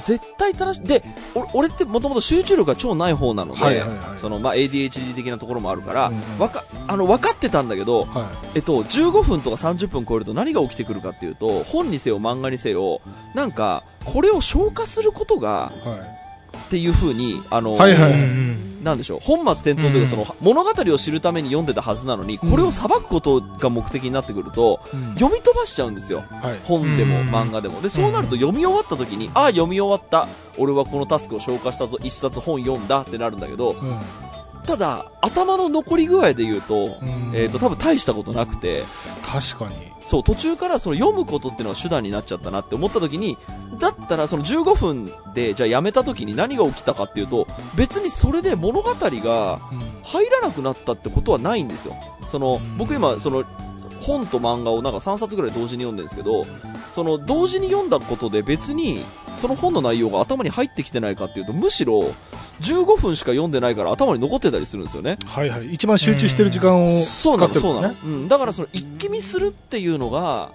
[0.02, 0.88] 絶対正しい。
[0.88, 1.04] で、
[1.36, 4.18] お俺ってもともと集中力が超ない方なので、はいはいはい。
[4.18, 13.02] その、まあ、ADHD 的なところもあるから、うんうんわか、あの、分かってたんだけど、はえっと、15分とか30分超えると何が起きてくるかっていうと、本にせよ漫画にせよ、
[13.36, 16.23] なんか、これを消化することが、いはい
[16.74, 18.14] っていう風に、あの、はいはい。
[18.84, 20.24] なんでしょう、本末転倒というか、そうん。
[20.24, 25.14] の、物語を知るために読んでたはずなのに、これを裁くことが目的になってくると、うん。
[25.14, 26.24] 読み飛ばしちゃうんですよ。
[26.32, 26.60] はい。
[26.64, 27.30] 本でもうん。
[27.30, 27.80] 漫画でも。
[27.80, 30.28] で、そうなると読み終わった時に、ああ、読み終わった。
[30.58, 32.00] 俺はこのタスクを消化したぞ。
[32.02, 34.00] 一冊本読んだってなるんだけど、うん
[34.65, 37.32] ただ、頭の残り具合で言うと、うん。
[37.34, 38.84] えっ、と、多分大したことなくて、
[39.26, 39.91] 確かに。
[39.99, 43.38] そう、途中からその読むことっていうのは手段になっちゃったなって思った時に、
[43.80, 49.80] だったらその15分で、じゃあやめた時に何が起きたかっていうと、別にそれで物語がうん。
[50.04, 51.95] 入らなくなったってことはないんですよ。
[52.28, 53.43] そのうん、僕今、その、
[54.02, 56.43] 本と漫画をなんか3冊ぐらい同時に読んでるんですけど、
[56.93, 59.04] その同時に読んだことで別に
[59.38, 62.04] その本の内容が頭に入ってきてないかっていうとむしろ
[62.62, 65.18] 15分しか読んでないから頭に残ってたりするんですよね。
[65.26, 65.74] はいはい。
[65.74, 67.98] 一番集中してる時間を使そうなの、ってるそうなのもんね。
[68.04, 70.52] うん、だからその一気見するっていうのが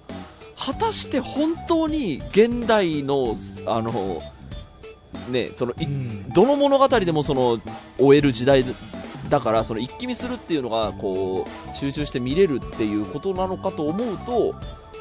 [0.57, 4.21] 果たして本当に現代のあの
[5.31, 6.29] ねそのいうん。
[6.31, 7.61] どの物語でもその
[7.99, 8.65] 終える時代
[9.29, 14.55] だからその一気見するっていうのがこう集中して見れるっていうことなのかと思うと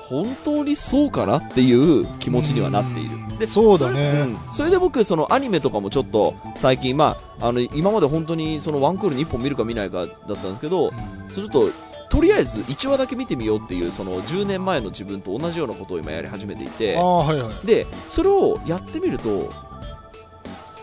[0.09, 3.37] 本当にそうかなっていう気持ちにはなっている。
[3.37, 4.21] で、そうだそれ,、ね。
[4.21, 10.91] うん、それで僕、そのアニメとかもちょっと最近、まあ、あの、今まで本当にそのワンクールに1本見るか見ないかだったんですけど、
[11.27, 11.71] それちょっと、
[12.09, 17.67] とりあえず1話だけ見てみようっていう、その10年前の自分と同じようなことを今やり始めていてはいはい。
[17.67, 19.49] で、それをやってみると、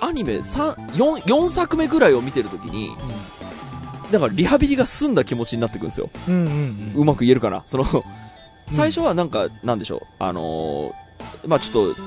[0.00, 2.94] アニメ3、4、4作目ぐらいを見てるときに、
[4.12, 6.10] だからリハビリが済んだ気持ちになってくるんですよ。
[6.28, 7.00] うんうんうん。
[7.00, 7.62] うまく言えるかな？
[7.64, 7.84] その、
[8.70, 11.04] 最初はなんか、なんでしょう、あのー
[11.46, 12.00] まあちょっと、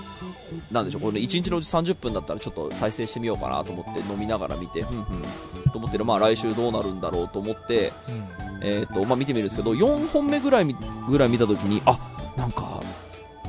[0.71, 7.91] なんでしょう、これ1日のうち30分だったらちょっと再生してみようかなと思って飲みながら見て、ふんふん、と思ってる、まあ来週どうなるんだろうと思って、
[8.61, 10.75] えっ、と、まあ見てみるんですけど、4本目ぐらいみ、
[11.07, 11.99] ぐらい見たときに、あ、
[12.37, 12.81] なんか、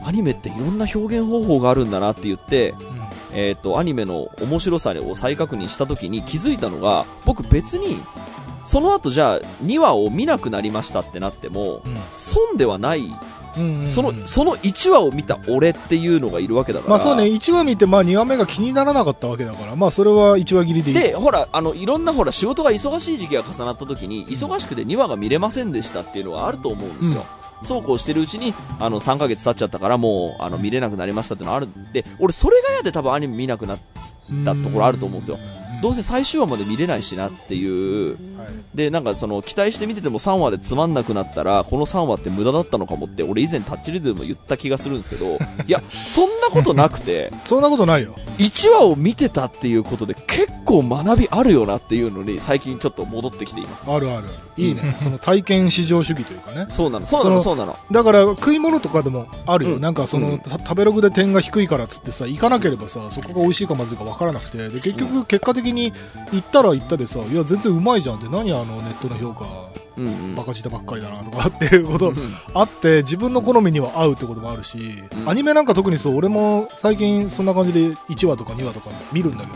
[0.05, 2.99] アニメっていろんな表現方法があるんだなって言って、うん。
[3.35, 7.97] えっ、と、アニメの面白さを再確認したときに気づいたのが、僕別に、
[8.68, 11.96] その後じゃあ2話を見なくなりましたってなっても、うん。
[12.11, 16.90] 損ではない、うんうんその、その1話を見た俺っていうのがいるわけだから。
[16.90, 20.96] まあそうね、1話見て、まあ2話目が気にならなかったわけだから、まあそれは1話切りでいい。
[20.98, 27.24] で、ほら、あの、いろんなほら、仕事が忙しい時期が重なった時に、忙しくて2話が見れませんでしたっていうのはあると思うんですよ。
[27.62, 31.66] そうこうしてるうちに、あの、3ヶ月経っちゃったからもう、あの、見れなくなりましたっていうのはある。
[31.66, 33.78] んで、俺それが嫌で多分アニメ見なくなっ
[34.44, 35.38] たところあると思うんですよ。
[35.81, 38.38] どうせ最終話まで見れないしなっていう、はい
[38.75, 48.15] で、なんかその、期待して見てても3話でつまんなくなったら、この3話って無駄だったのかもって、俺以前タッチリでも言った気がするんですけど、 いや、そんなことなくて、 そんなことないよ。
[48.39, 53.91] 1話を見てたっていうことで結構学びあるよなっていうのに最近ちょっと戻ってきています。
[53.91, 54.29] あるある。
[54.57, 54.97] いいね。
[55.03, 56.67] その体験至上主義というかね。
[56.71, 57.77] そうなの、そうなの、そそうなの。
[57.91, 59.75] だから食い物とかでもあるよ。
[59.77, 65.93] うんなんかその、うんた食べログで点が低いからっつってさ、行かなければさ、そこが美味しいかまずいか分からなくて、で、結局結果的に
[66.33, 69.46] 行ったら行ったでさ、いや全然うまいじゃんって、何あのネットの評価、
[69.96, 70.37] うんうん。
[70.37, 72.12] バカ舌ばっかりだなとか っていうこと
[72.55, 75.29] あって、自分の好みには合うってこともあるし、うん。
[75.29, 79.53] アニメなんか特にそう、俺も最近そんな感じで1話とか2話とか見るんだけど、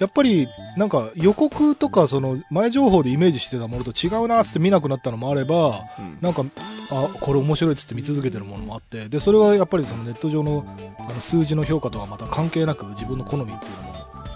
[0.00, 6.18] やっぱりなんか予告とかその前情報でイメージしてたものと違うなっつって見なくなったのもあれば、うん。
[6.20, 6.44] なんか、
[6.90, 10.66] あ、これ面白いっつって見続けてるものもあって、で、それはやっぱりそのネット上の
[10.98, 13.68] あの数字の評価とはまた関係なく自分の好みってい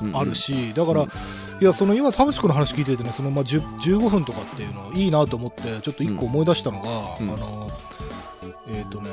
[0.03, 1.09] うのもあるし、だから、うん
[1.61, 6.88] いや、その今、田淵君の話聞いててね、そのまあ10 15分とかっていうのいいなと思って、ちょっと一個思い出したのが、
[7.21, 7.71] うんあの、
[8.68, 9.11] えっ、とね、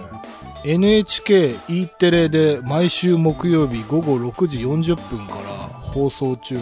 [0.64, 5.56] NHKE テレで毎週木曜日午後6時40分から
[5.96, 6.62] 放送中の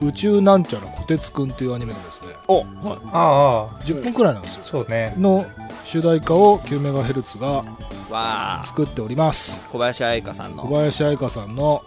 [0.00, 2.66] 宇宙なんちゃらこてつくんっていうアニメがですね、お、はい。
[3.12, 4.64] ああ、10分くらいなんですよ。
[4.64, 5.14] そうね。
[5.18, 5.44] の
[5.84, 7.64] 主題歌を 9MHz が
[8.10, 9.60] わあ、作っております。
[9.70, 10.76] 小林愛香さん小の。
[10.76, 11.82] 林愛香さんの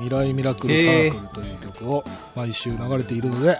[0.00, 3.58] 未来ミラクルサークルという曲を毎週流れているので、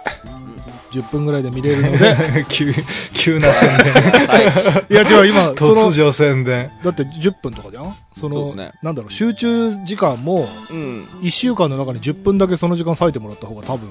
[0.91, 2.73] 10分ぐらいで見れるので、 急、
[3.13, 3.93] 急な宣伝。
[3.93, 4.93] はい。
[4.93, 6.71] いや違う、今、その、突如宣伝。
[6.83, 7.93] だって10分とかじゃん？
[8.17, 11.03] その、ねなんだろう、集中時間も、うん。
[11.21, 13.89] 1週間の中に10分だけその時間割いてもらった方が多分、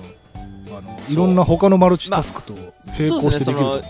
[0.76, 2.52] あの、いろんな他のマルチタスクと
[2.98, 3.82] 並行してできると思う。、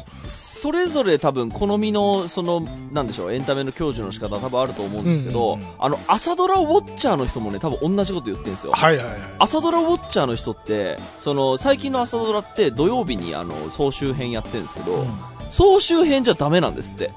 [0.61, 2.61] それぞれ多分好みの、その、
[2.93, 8.73] なんでしょう、エンタメの享受の仕方は多分あると思うんですけど、うんうんうんあの、朝ドラウォッチャーの人もね、多分同じこと言ってるんですよ。
[8.75, 9.17] はいはいはい。
[9.39, 15.09] 朝ドラウォッチャーの人って、その、最近の朝ドラって土曜日にあの、総集編やってるんですけど、うん
[15.51, 17.11] 総集編じゃダメなんですって。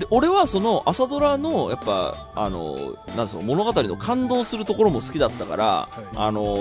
[0.00, 2.74] で、俺はその朝ドラの、やっぱ、あの、
[3.16, 6.56] なんですか、物語の感動するところも好きだったから、いあの、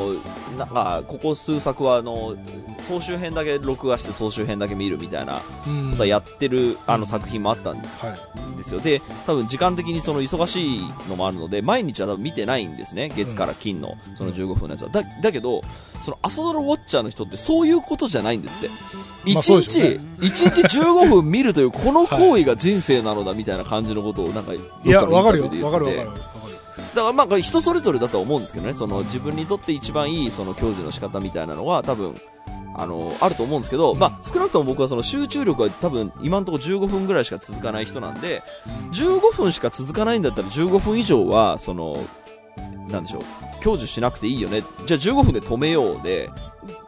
[0.58, 2.36] なんか、ここ数作は、あの、
[2.82, 7.82] 総集編だけ録画して総集編だけ見るみたいなうんことはやってる、あの作品もあったんは
[8.54, 8.58] い。
[8.58, 8.82] ですよ。
[8.82, 13.10] で、多分時間的にその忙しいのもあるので、毎日は多分見てないんですね。
[13.16, 14.90] 月から金の、その15分のやつは。
[14.90, 15.62] だ、だけど、
[16.04, 18.70] その朝ドラウォッチャーの人ってそういうことじゃないんですって。
[18.70, 18.76] ま
[19.26, 20.00] 一日、ね。
[20.22, 25.18] 一日15分見るというこの行為が人生なのだみたいな感じのことをなんか、いや、かるよ。
[25.18, 26.10] わかるかる。
[26.96, 32.16] だからまあ人それぞれだとは思うんですけどね、その自分にとって一番いいその享受の仕方みたいなのは多分、
[32.76, 38.42] あの、あると思うんですけど、まあ少なくとも僕はその集中力は多分今のところ15分ぐらいしか続かない人なんで、
[38.94, 41.98] 15分しか続かないんだったら15分以上は、その、
[42.90, 43.24] なんでしょう、
[43.60, 44.64] 享受しなくていいよね。
[44.86, 46.30] じゃあ15分で止めようで、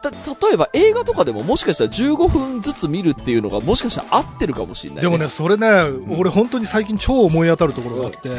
[0.02, 5.02] た、例えば映画とかでももしかしたら15分ずつ見るっていうのがもしかしたら合ってるかもしれない、ね。
[5.02, 5.66] でもね、それね、
[6.18, 8.30] 俺本当に最近超思い当たるところがあって、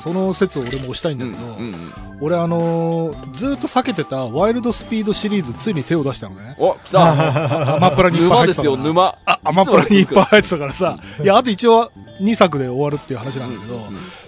[0.00, 1.92] その説を俺も押したいんだうん、けど、うん、うん。
[2.20, 6.56] 俺あのーずーっと避けてたワイルドスピードシリーズついに手を出したのね。
[6.58, 9.04] お、来たアマプラにいっぱい沼ですよ、入ってたから。
[9.04, 9.18] 沼。
[9.26, 10.96] あ、アマプラにいっぱい入ってたからさ。
[11.22, 13.80] いや、あと一応2作で終わるっていう話なんだけど、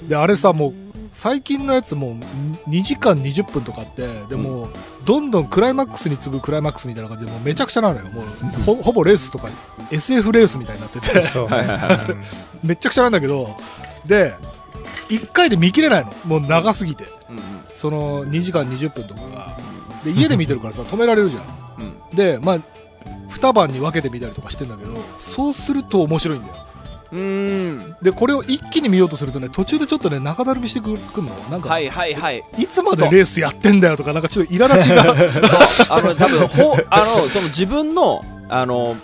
[0.08, 0.74] で、あれさ、もう、
[1.14, 2.14] 最近のやつもう
[2.68, 4.68] 2時間20分とかあって、でも、
[5.04, 8.06] どんどんクライマックスに次ぐクライマックスみたいな感じで、もうめちゃくちゃなのよ。
[8.06, 8.24] もう、
[8.66, 9.48] ほほぼレースとか、
[9.92, 11.08] SF レースみたいになってて。
[12.66, 13.56] めっちゃくちゃなんだけど、
[14.04, 14.34] で、
[15.08, 16.12] 1回で見切れないの。
[16.24, 17.04] もう長すぎて。
[17.30, 17.42] うんうん
[17.76, 19.58] その2時間20分とかが。
[20.04, 21.42] で、家で見てるからさ、 止められるじゃん。
[21.42, 22.58] うんで、まあ、
[23.30, 26.54] 2晩に分けて見たりとかしてんだけど、そうすると面白いんだよ。
[27.14, 31.30] うーんで、これを一気に見ようとするとね、途中でちょっとね、中だるみしてくるの。
[31.48, 35.14] なんか、、はいいはいはいつまでレースやってんだよとか、なんかちょっと苛立ちが。
[35.96, 38.96] あの多分ほあのその自分のあの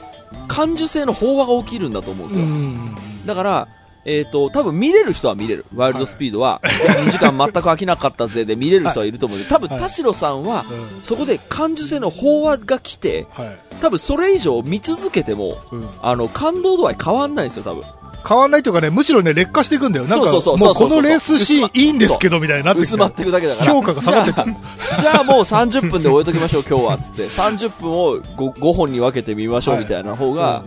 [0.49, 2.97] 感受性の飽和が起きるんだと思うんですうよ、ん。
[3.27, 3.69] だから
[4.05, 5.67] えっ、と、多分見れる人は見れる。
[5.75, 13.59] ワイルドスピードは、いや2時間全く飽きなかったぜで見れる人はいると思うんで、多分はい田代さんは、うんそこで感受性の飽和が来て、はい。
[13.83, 15.89] 多分それ以上見続けても、うん。
[16.01, 17.83] あの、感動度合い変わんないんですよ、多分。
[18.27, 20.07] 変わんないというかね、むしろね、劣化していくんだよ。
[20.07, 23.73] なんか、そうそうそうもうこのレースシーンいいんですけど、みたいになってきて薄まっていくだけだから。
[23.73, 27.29] 評価が下がってじゃあ、じゃあもう30分で終えときましょう、今日は、つって。
[27.29, 30.65] 30分を 5, 5本に分けてみましょう、みたいな方が、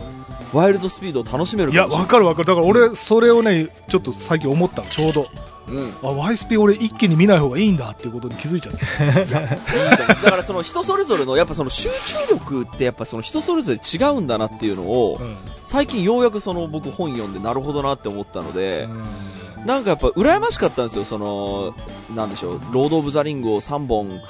[0.54, 2.06] ワイルドスピードを楽しめるいや、かもしれない。
[2.06, 2.48] わかるわかる。
[2.48, 5.28] だから俺、それをね、ちょっと最近思ったの、ちょうど。
[5.68, 5.94] うん。
[6.04, 9.40] あ、ワイスピ俺一気に見ない方がいいんだっていうことに気づいちゃった。
[10.22, 15.38] だからその人それぞれの、やっぱその集中力ってやっぱその人それぞれ違うんだなっていうのを、うん。
[15.58, 19.04] 最近ようやくその僕本読んでなるほどなって思ったので、うん
[19.66, 21.74] なんかやっぱ羨ましかったんですよ、その、
[22.16, 24.22] なんでしょう、ロード・オブ・ザ・リングを3本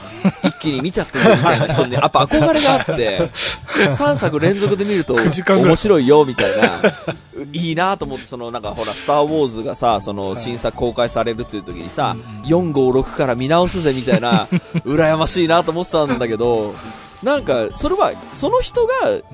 [0.43, 3.21] 一気に見ちゃってるみたいな人に、やっぱ憧れがあって、
[3.93, 5.69] 3作連続で見ると9時間ぐらい。
[5.71, 6.81] 面白いよ、みたいな。
[7.51, 12.15] いいなと思って、そのなんかほら、スター・ウォーズがさ、その新作公開されるっていう時にさ、
[12.45, 14.47] 4、5、6から見直すぜ、みたいな、
[14.85, 16.73] 羨ましいなと思ってたんだけど、
[17.23, 18.93] なんか、それは、その人が、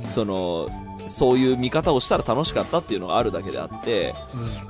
[0.09, 0.67] その、
[1.09, 4.13] そういう見方をしたら楽しかったっていうのがあるだけであって、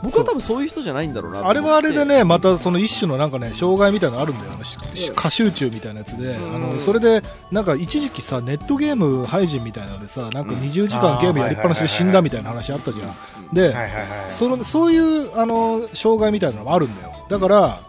[0.01, 4.51] 僕は多分そういう人じゃないんだろうなあれはあれでね、またその一種のなんかね、障害みたいなのあるんだよ。
[4.53, 6.55] あのしし過集中みたいなやつで、うん。
[6.55, 7.21] あの、それで、
[7.51, 13.53] なんか一時期さ、ネットゲーム配信みたいなのでさ、なんか20時間ゲームやりっぱなしで死んだみたいな話あったじゃん。
[13.53, 14.03] で、はいはいはい。
[14.31, 17.11] そのそういうあの障害みたいなのもあるんだよ。
[17.29, 17.79] だから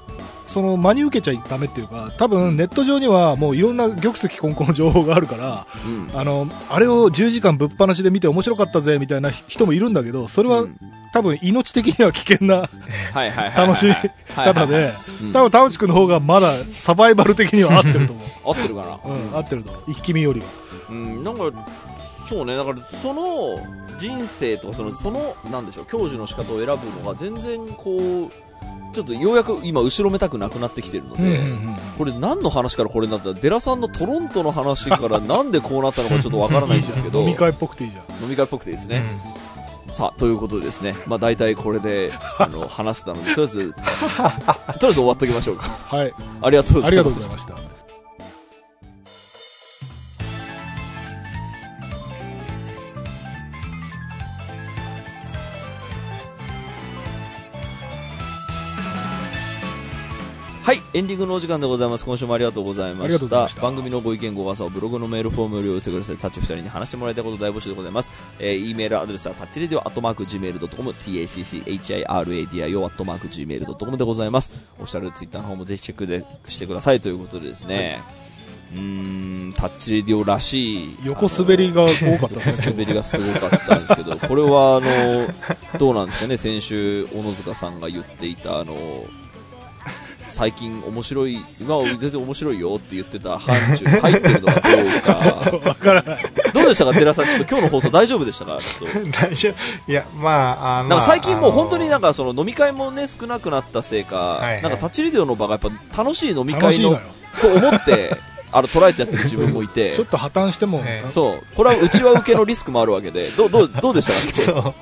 [0.51, 6.11] その真に受けちゃダメっていうか多分ネット上にはもういろんな玉石混交の情報があるからうん。
[6.12, 10.78] あのあれを10時間ぶっ放しで見て面白かったぜみたいな人もいるんだけどそれは、うん。
[11.12, 12.68] 多分命的には危険な。
[13.57, 14.92] 楽しみはい方で。
[15.22, 15.32] うん。
[15.32, 18.98] 多分田内君の方がまだサバイバル的には合ってると思 合ってるかな。
[19.05, 19.84] う、うん、合ってると思う。
[19.88, 20.46] 一気見よりは。
[20.90, 21.44] うん、なんか、
[22.31, 23.59] そうね、だから、その
[23.99, 31.45] 人生とか、その、その、なんでしょう、教授の仕方を選ぶのが全然こう、ちょっとようやく今、後ろめたくなくなってきてるので、
[31.99, 33.28] これ何の話からこれになった？
[33.28, 38.22] ら、デラさんのトロントの話から なんでこうなったのかちょっとわからないんですけど、飲み会っぽくていいじゃん。
[38.24, 39.05] 飲み会っぽくていいですね。
[39.93, 45.68] さあ、ということでですね、まあ大体これで、あの、話せたので、とりあえず、とりあえず終わっときましょうか。
[45.68, 46.14] はい。
[46.43, 47.55] ありがとうございました
[60.93, 62.05] エンディングのお時間でございます。
[62.05, 63.47] 今週もありがとうございました。
[63.47, 66.16] した番組のご意見、ご感想をブログのメールフォームよりお寄せください。
[66.16, 68.12] タッチ二人に話してもらいたいこと大募集でございます。
[68.41, 74.51] えー、e メールアドレスはタッチレディオアットマーク Gmail.com、tacchiradio アットマーク Gmail.com でございます。
[74.80, 78.03] オフィシャルツイッターの方もぜひチェックでしてくださいということでですね。
[78.72, 78.80] うー
[79.51, 80.97] ん、タッチレディオらしい。
[81.05, 85.28] 横滑りが多かったですね滑りがすごかったんですけど、これはあの、
[85.78, 89.05] どうなんですかね、先週、小野塚さんが言っていた、あの、
[90.31, 95.61] 最近面白い、今は全然面白いよって言ってた範疇に入ってるのかどうか。
[95.68, 96.24] わからない
[96.55, 97.26] どうでしたか、寺さん。
[97.26, 98.59] ちょっと今日の放送大丈夫でしたか？
[98.59, 99.11] ちょっと。
[99.20, 99.91] 大丈夫。
[99.91, 107.01] いや、まあ、あなんか最近もう本当になんか、かその飲み会もね、少なくなったせいか、いはいなんかタッチレディオの場がやっぱ楽しい飲み楽しいのの、
[107.41, 108.16] と思って、
[108.53, 111.45] あの、捉えてやってる自分もいて ちょ、っと破綻しても、ええそう。
[111.57, 114.18] これは内輪受けのリスクもあるわけで、どう、どう、どうでしたか？
[114.33, 114.74] そう。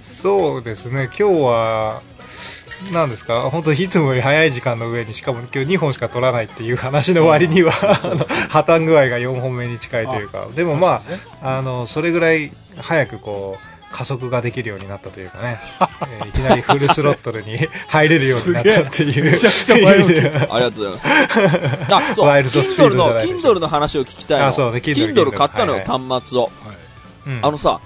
[0.00, 2.02] そうですね、今日は、
[2.92, 15.58] なんですか、本当いつもより早い時間の上に、しかも今日2本しか取らないっていう話の割には、あの破綻具合が4本目に近いというか、でもま確かにねあ、あの、それぐらい早くこう、加速ができるようになったというかね、
[16.20, 17.56] えーいきなりフルスロットルに
[17.88, 19.24] 入れるようになったっていう。
[19.24, 21.06] めちゃくちゃありがとうございます。
[21.94, 22.26] あ、そう。
[22.26, 24.46] ワイルドスピード Kindle の、じゃないです Kindle の話を聞きたいの。
[24.48, 26.42] あそうね Kindle Kindle 買ったのよ、はい端末を。
[26.42, 26.50] はい
[27.26, 27.80] うんあのさ、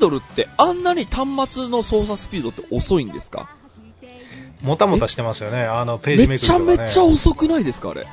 [0.00, 3.48] Kindle ってあんなに端末の操作スピードって遅いんですか
[4.62, 6.76] もたもたしてますよね、あの、ペーめジめくりとか、ね。
[6.76, 8.06] ちゃめちゃ遅くないですかあれ？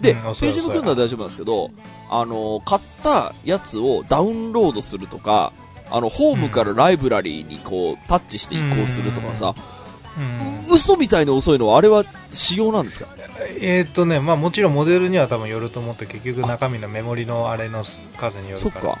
[0.00, 1.70] で、うんページめくるのは大丈夫なんですけど、
[2.10, 5.52] あの、買ったやつをダウンロードするとか、
[5.90, 9.54] あの、ホームからライブラリーにこう、タッチして移行するとかさ、
[10.18, 10.74] うん。
[10.74, 13.08] 嘘みたいに遅いのはあれは仕様なんですか？
[13.60, 17.84] えーっとね、まあもちろんモデルには多分よると思って、結局中身のメモリのあれの
[18.16, 18.62] 数によるか。
[18.62, 18.98] そっか。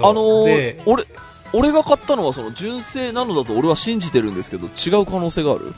[0.00, 1.04] らあのーで、俺、
[1.52, 5.72] 俺が買ったのはその純正なのだと俺は信じてるんですけど、違う可能性がある？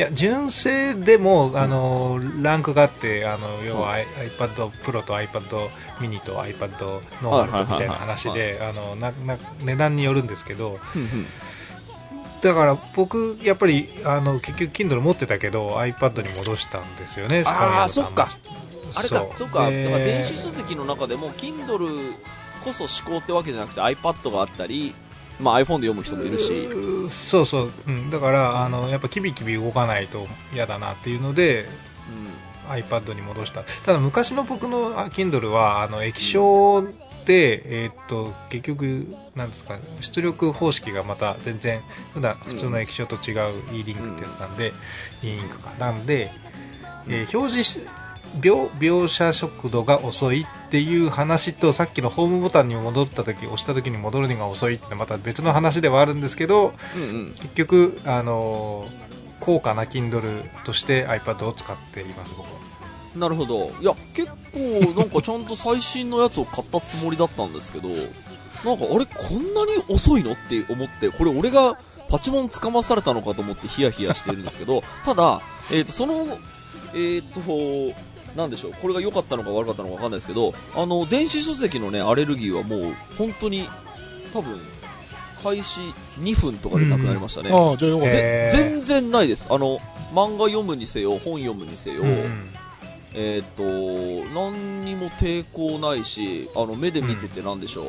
[0.00, 4.06] いや純正でもあのランクがあってあの要は i-
[4.38, 10.78] iPad Pro と iPad mini と iPad ノーマルとみたいな話であのなな値段によるんですけど
[12.40, 18.28] だから僕やっぱりあの結局 Kindle 持ってたけど iPad に戻したんですよねあースカイのそっか。
[18.96, 19.48] あれか、そう。
[19.48, 19.70] か。
[19.70, 22.14] でだから電子書籍の中でも、Kindle
[22.64, 24.94] こそ思考ってわけじゃなくて iPad があったり、
[25.40, 26.68] まあ iPhone で読む人もいるし。
[27.08, 31.66] そうそう、うん、だからあのやっぱキビキビ動かないと嫌だなっていうので
[32.68, 33.64] iPad に戻した。
[33.84, 36.86] ただ昔の僕のあ Kindle はあの液晶
[37.26, 41.80] で、えーっと結局なんですか出力方式がまた全然
[42.12, 44.72] 普段普通の液晶と違う e リンクってやつなんで、
[45.22, 45.70] e インクか。
[45.78, 46.30] なんで、
[47.08, 47.80] えー表示し
[48.40, 57.34] 描描写速度が遅いっていう話とさっきのホームボタンに戻った時押した時に戻るのが遅いってまた別の話ではあるんですけどうんうん。
[57.34, 59.10] 結局、あのー
[59.40, 62.60] 高価な Kindle として iPad を使っています僕は
[63.16, 63.72] なるほど。
[63.80, 68.04] いや、結構、なんかちゃんと最新のやつを買ったつもりだったんですけど、なんか、
[68.94, 71.76] あれ、こんなに遅いのって思って、これ俺が
[72.08, 75.40] パチモンつかまされたのかと思ってヒヤヒヤしてるんですけど、ただ、
[75.72, 76.38] えっ、と、その、
[76.94, 77.40] えっ、と、
[78.36, 83.68] なんでしょう、これが良かったのか悪かったのかわかんないですけど、あの、電子書籍のね、アレルギーはもう、本当に、
[84.32, 84.58] 多分、
[85.42, 85.80] 開始
[86.20, 87.50] 2分とかでなくなりましたね。
[87.52, 88.16] ああ、じゃあよかった。
[88.16, 89.48] へーぜ全然ないです。
[89.50, 89.78] あの、
[90.14, 92.50] 漫画読むにせよ、本読むにせよ、うん
[93.12, 97.84] えーっ、と、何にも抵抗ないし、あの、目で見ててなんでしょう。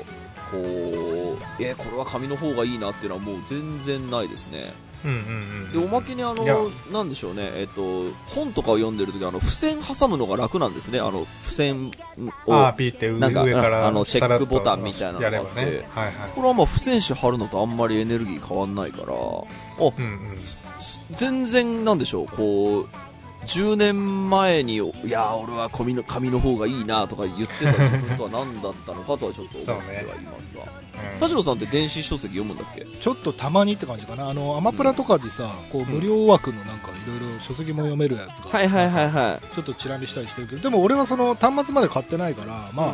[0.52, 4.74] こう、えーこれは紙の方がいいなっていうのはもう全然ないですね。
[5.04, 6.44] うんうんうんで、おまけにあの
[6.92, 11.00] なんでしょうね、えーっ、と、本とかを読んでるときあの、付箋挟むのが楽なんですね。
[11.00, 11.92] あの、付箋
[12.46, 12.54] を。
[13.20, 15.66] なんか上からあのチェックボタンみたいなのがあって。
[15.66, 15.90] ね。
[15.94, 20.30] はいはいこれはまあ、付箋紙貼るのとあんまりエネルギー変わんないから、あ、うんうん。
[21.16, 22.90] 全然なんでしょう、こう、
[23.46, 30.62] 10年前に、いや、俺は紙の紙の方がいいなとか言ってた自分とは何だったのかとはちょっと思ってはいますが。
[30.62, 30.68] うん
[31.20, 32.86] 田代さんって電子書籍読むんだっけ？
[32.86, 34.30] ちょっとたまにって感じかな。
[34.30, 39.56] あの、アマプラとかでさ、こう、無料枠のなんかいろいろ書籍も読めるやつが、はいはいはいはい。
[39.56, 42.94] ちょっとチラ見したりしてるけど、でも俺はその端末まで買ってないから、ま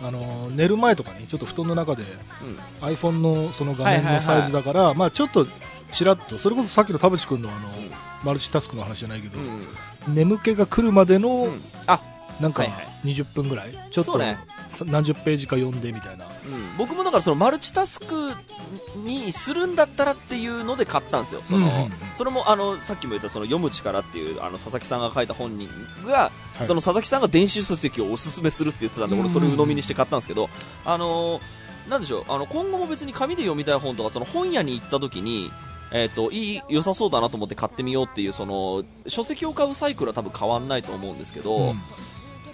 [0.00, 2.02] あ、あの、寝る前とかにちょっと布団の中で
[2.82, 2.94] うん、うん。
[2.96, 3.10] iPhone
[3.46, 5.46] のその画面のサイズだから、まあちょっと
[5.92, 7.68] チラッと、それこそさっきの田淵君のあの、
[8.24, 10.14] マルチタスクの話じゃないけど、うん。
[10.14, 11.60] 眠気が来るまでの、うん。
[11.86, 12.00] あ、
[12.40, 12.86] なんかはいはい。
[13.04, 14.20] 20分ぐらい、ちょっと、
[14.84, 16.26] 何十ページか読んでみたいな。
[16.26, 16.30] うん、
[16.78, 18.32] 僕もだからそのマルチタスク
[19.04, 21.42] にするんだったらっていうので買ったんですよ。
[21.42, 25.68] その、それもあの、さっきも言ったその読む力っていう、あの、佐々木さんが書いた本人
[26.06, 26.66] が、はい。
[26.66, 30.48] その佐々木さんが電子書籍をおすすめするって言ってたんで、俺それを鵜呑みにして買ったんですけど、
[30.84, 31.42] あのー
[31.88, 35.50] なんでしょう、あの、今後も別に紙で読みたい本とか、その本屋に行った時に、
[35.92, 41.82] えっ、と、いい、良さそうだなと思って買ってみようっていう、その、書籍を買うサイクルは多分変わんないと思うんですけど、うん。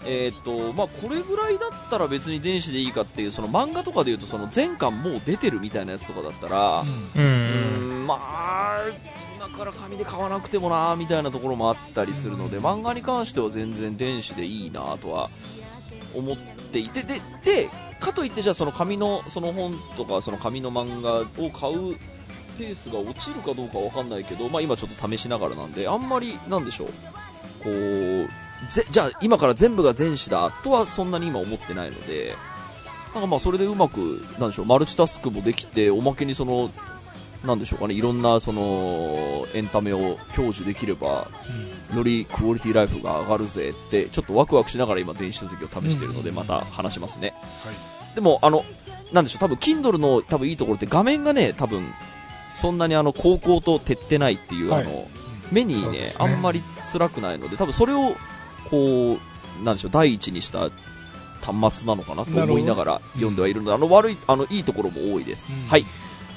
[0.06, 8.84] えーっとまあ、これぐらいだったら別に電子でいいかっていうその漫画とかでいうとその全巻もう出てるみたいなやつとかだったら、ううーんまあ
[9.36, 15.30] 今から紙で買わなくてもなみたいなところもあったりするので、漫画に関しては全然電子でいいなとは
[16.14, 16.36] 思っ
[16.72, 17.68] ていてでで
[18.00, 21.96] かといってじゃあその紙のその本とかその紙の漫画を買う
[22.58, 26.88] ペースが落ちるかどうかわかんないけど、まあ、今ちょっと試しながらなんであんまりなんでしょう。
[27.62, 28.28] こう
[28.70, 32.34] ぜじゃあ今から全部が電子だとはそんなに今思ってないので
[33.14, 36.70] なんかまあそれでうまくなんでしょうマルチタスクもできておまけにその
[37.44, 41.28] なんでしょうかねいろんなそのエンタメを享受できれば
[41.94, 46.34] よりクオリティライフが上がるぜってちょっとワクワクしながら今電子書籍を試しているのでうん。
[46.34, 47.34] また話しますね、
[48.14, 48.64] でもあの
[49.12, 51.86] なんでしょう多分 Kindle の多分いいところって画面がね多分
[52.58, 54.82] そんなにあの高校と照ってないっていう、はい。
[54.82, 55.08] あの
[55.52, 56.12] 目にねね。
[56.18, 58.14] あんまり辛くないので多分それを
[58.68, 59.18] こ
[59.60, 60.70] うなんでしょう第一にした
[61.40, 65.68] 端末なのかなと思いながら読んではいるので、あの悪いあのいいところも多いです、うん。
[65.68, 65.86] はい。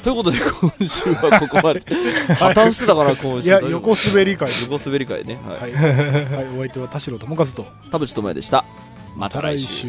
[0.04, 1.82] ということで今週はここまで。
[2.36, 3.48] 破綻してたかな今週。
[3.48, 4.50] いや、横滑り会。
[4.64, 5.40] 横滑り会ね。
[5.48, 5.94] はい、はい。
[5.94, 7.66] はい、お相手は田代智和と。
[7.92, 8.66] 田淵智也でした。
[9.16, 9.88] また来週。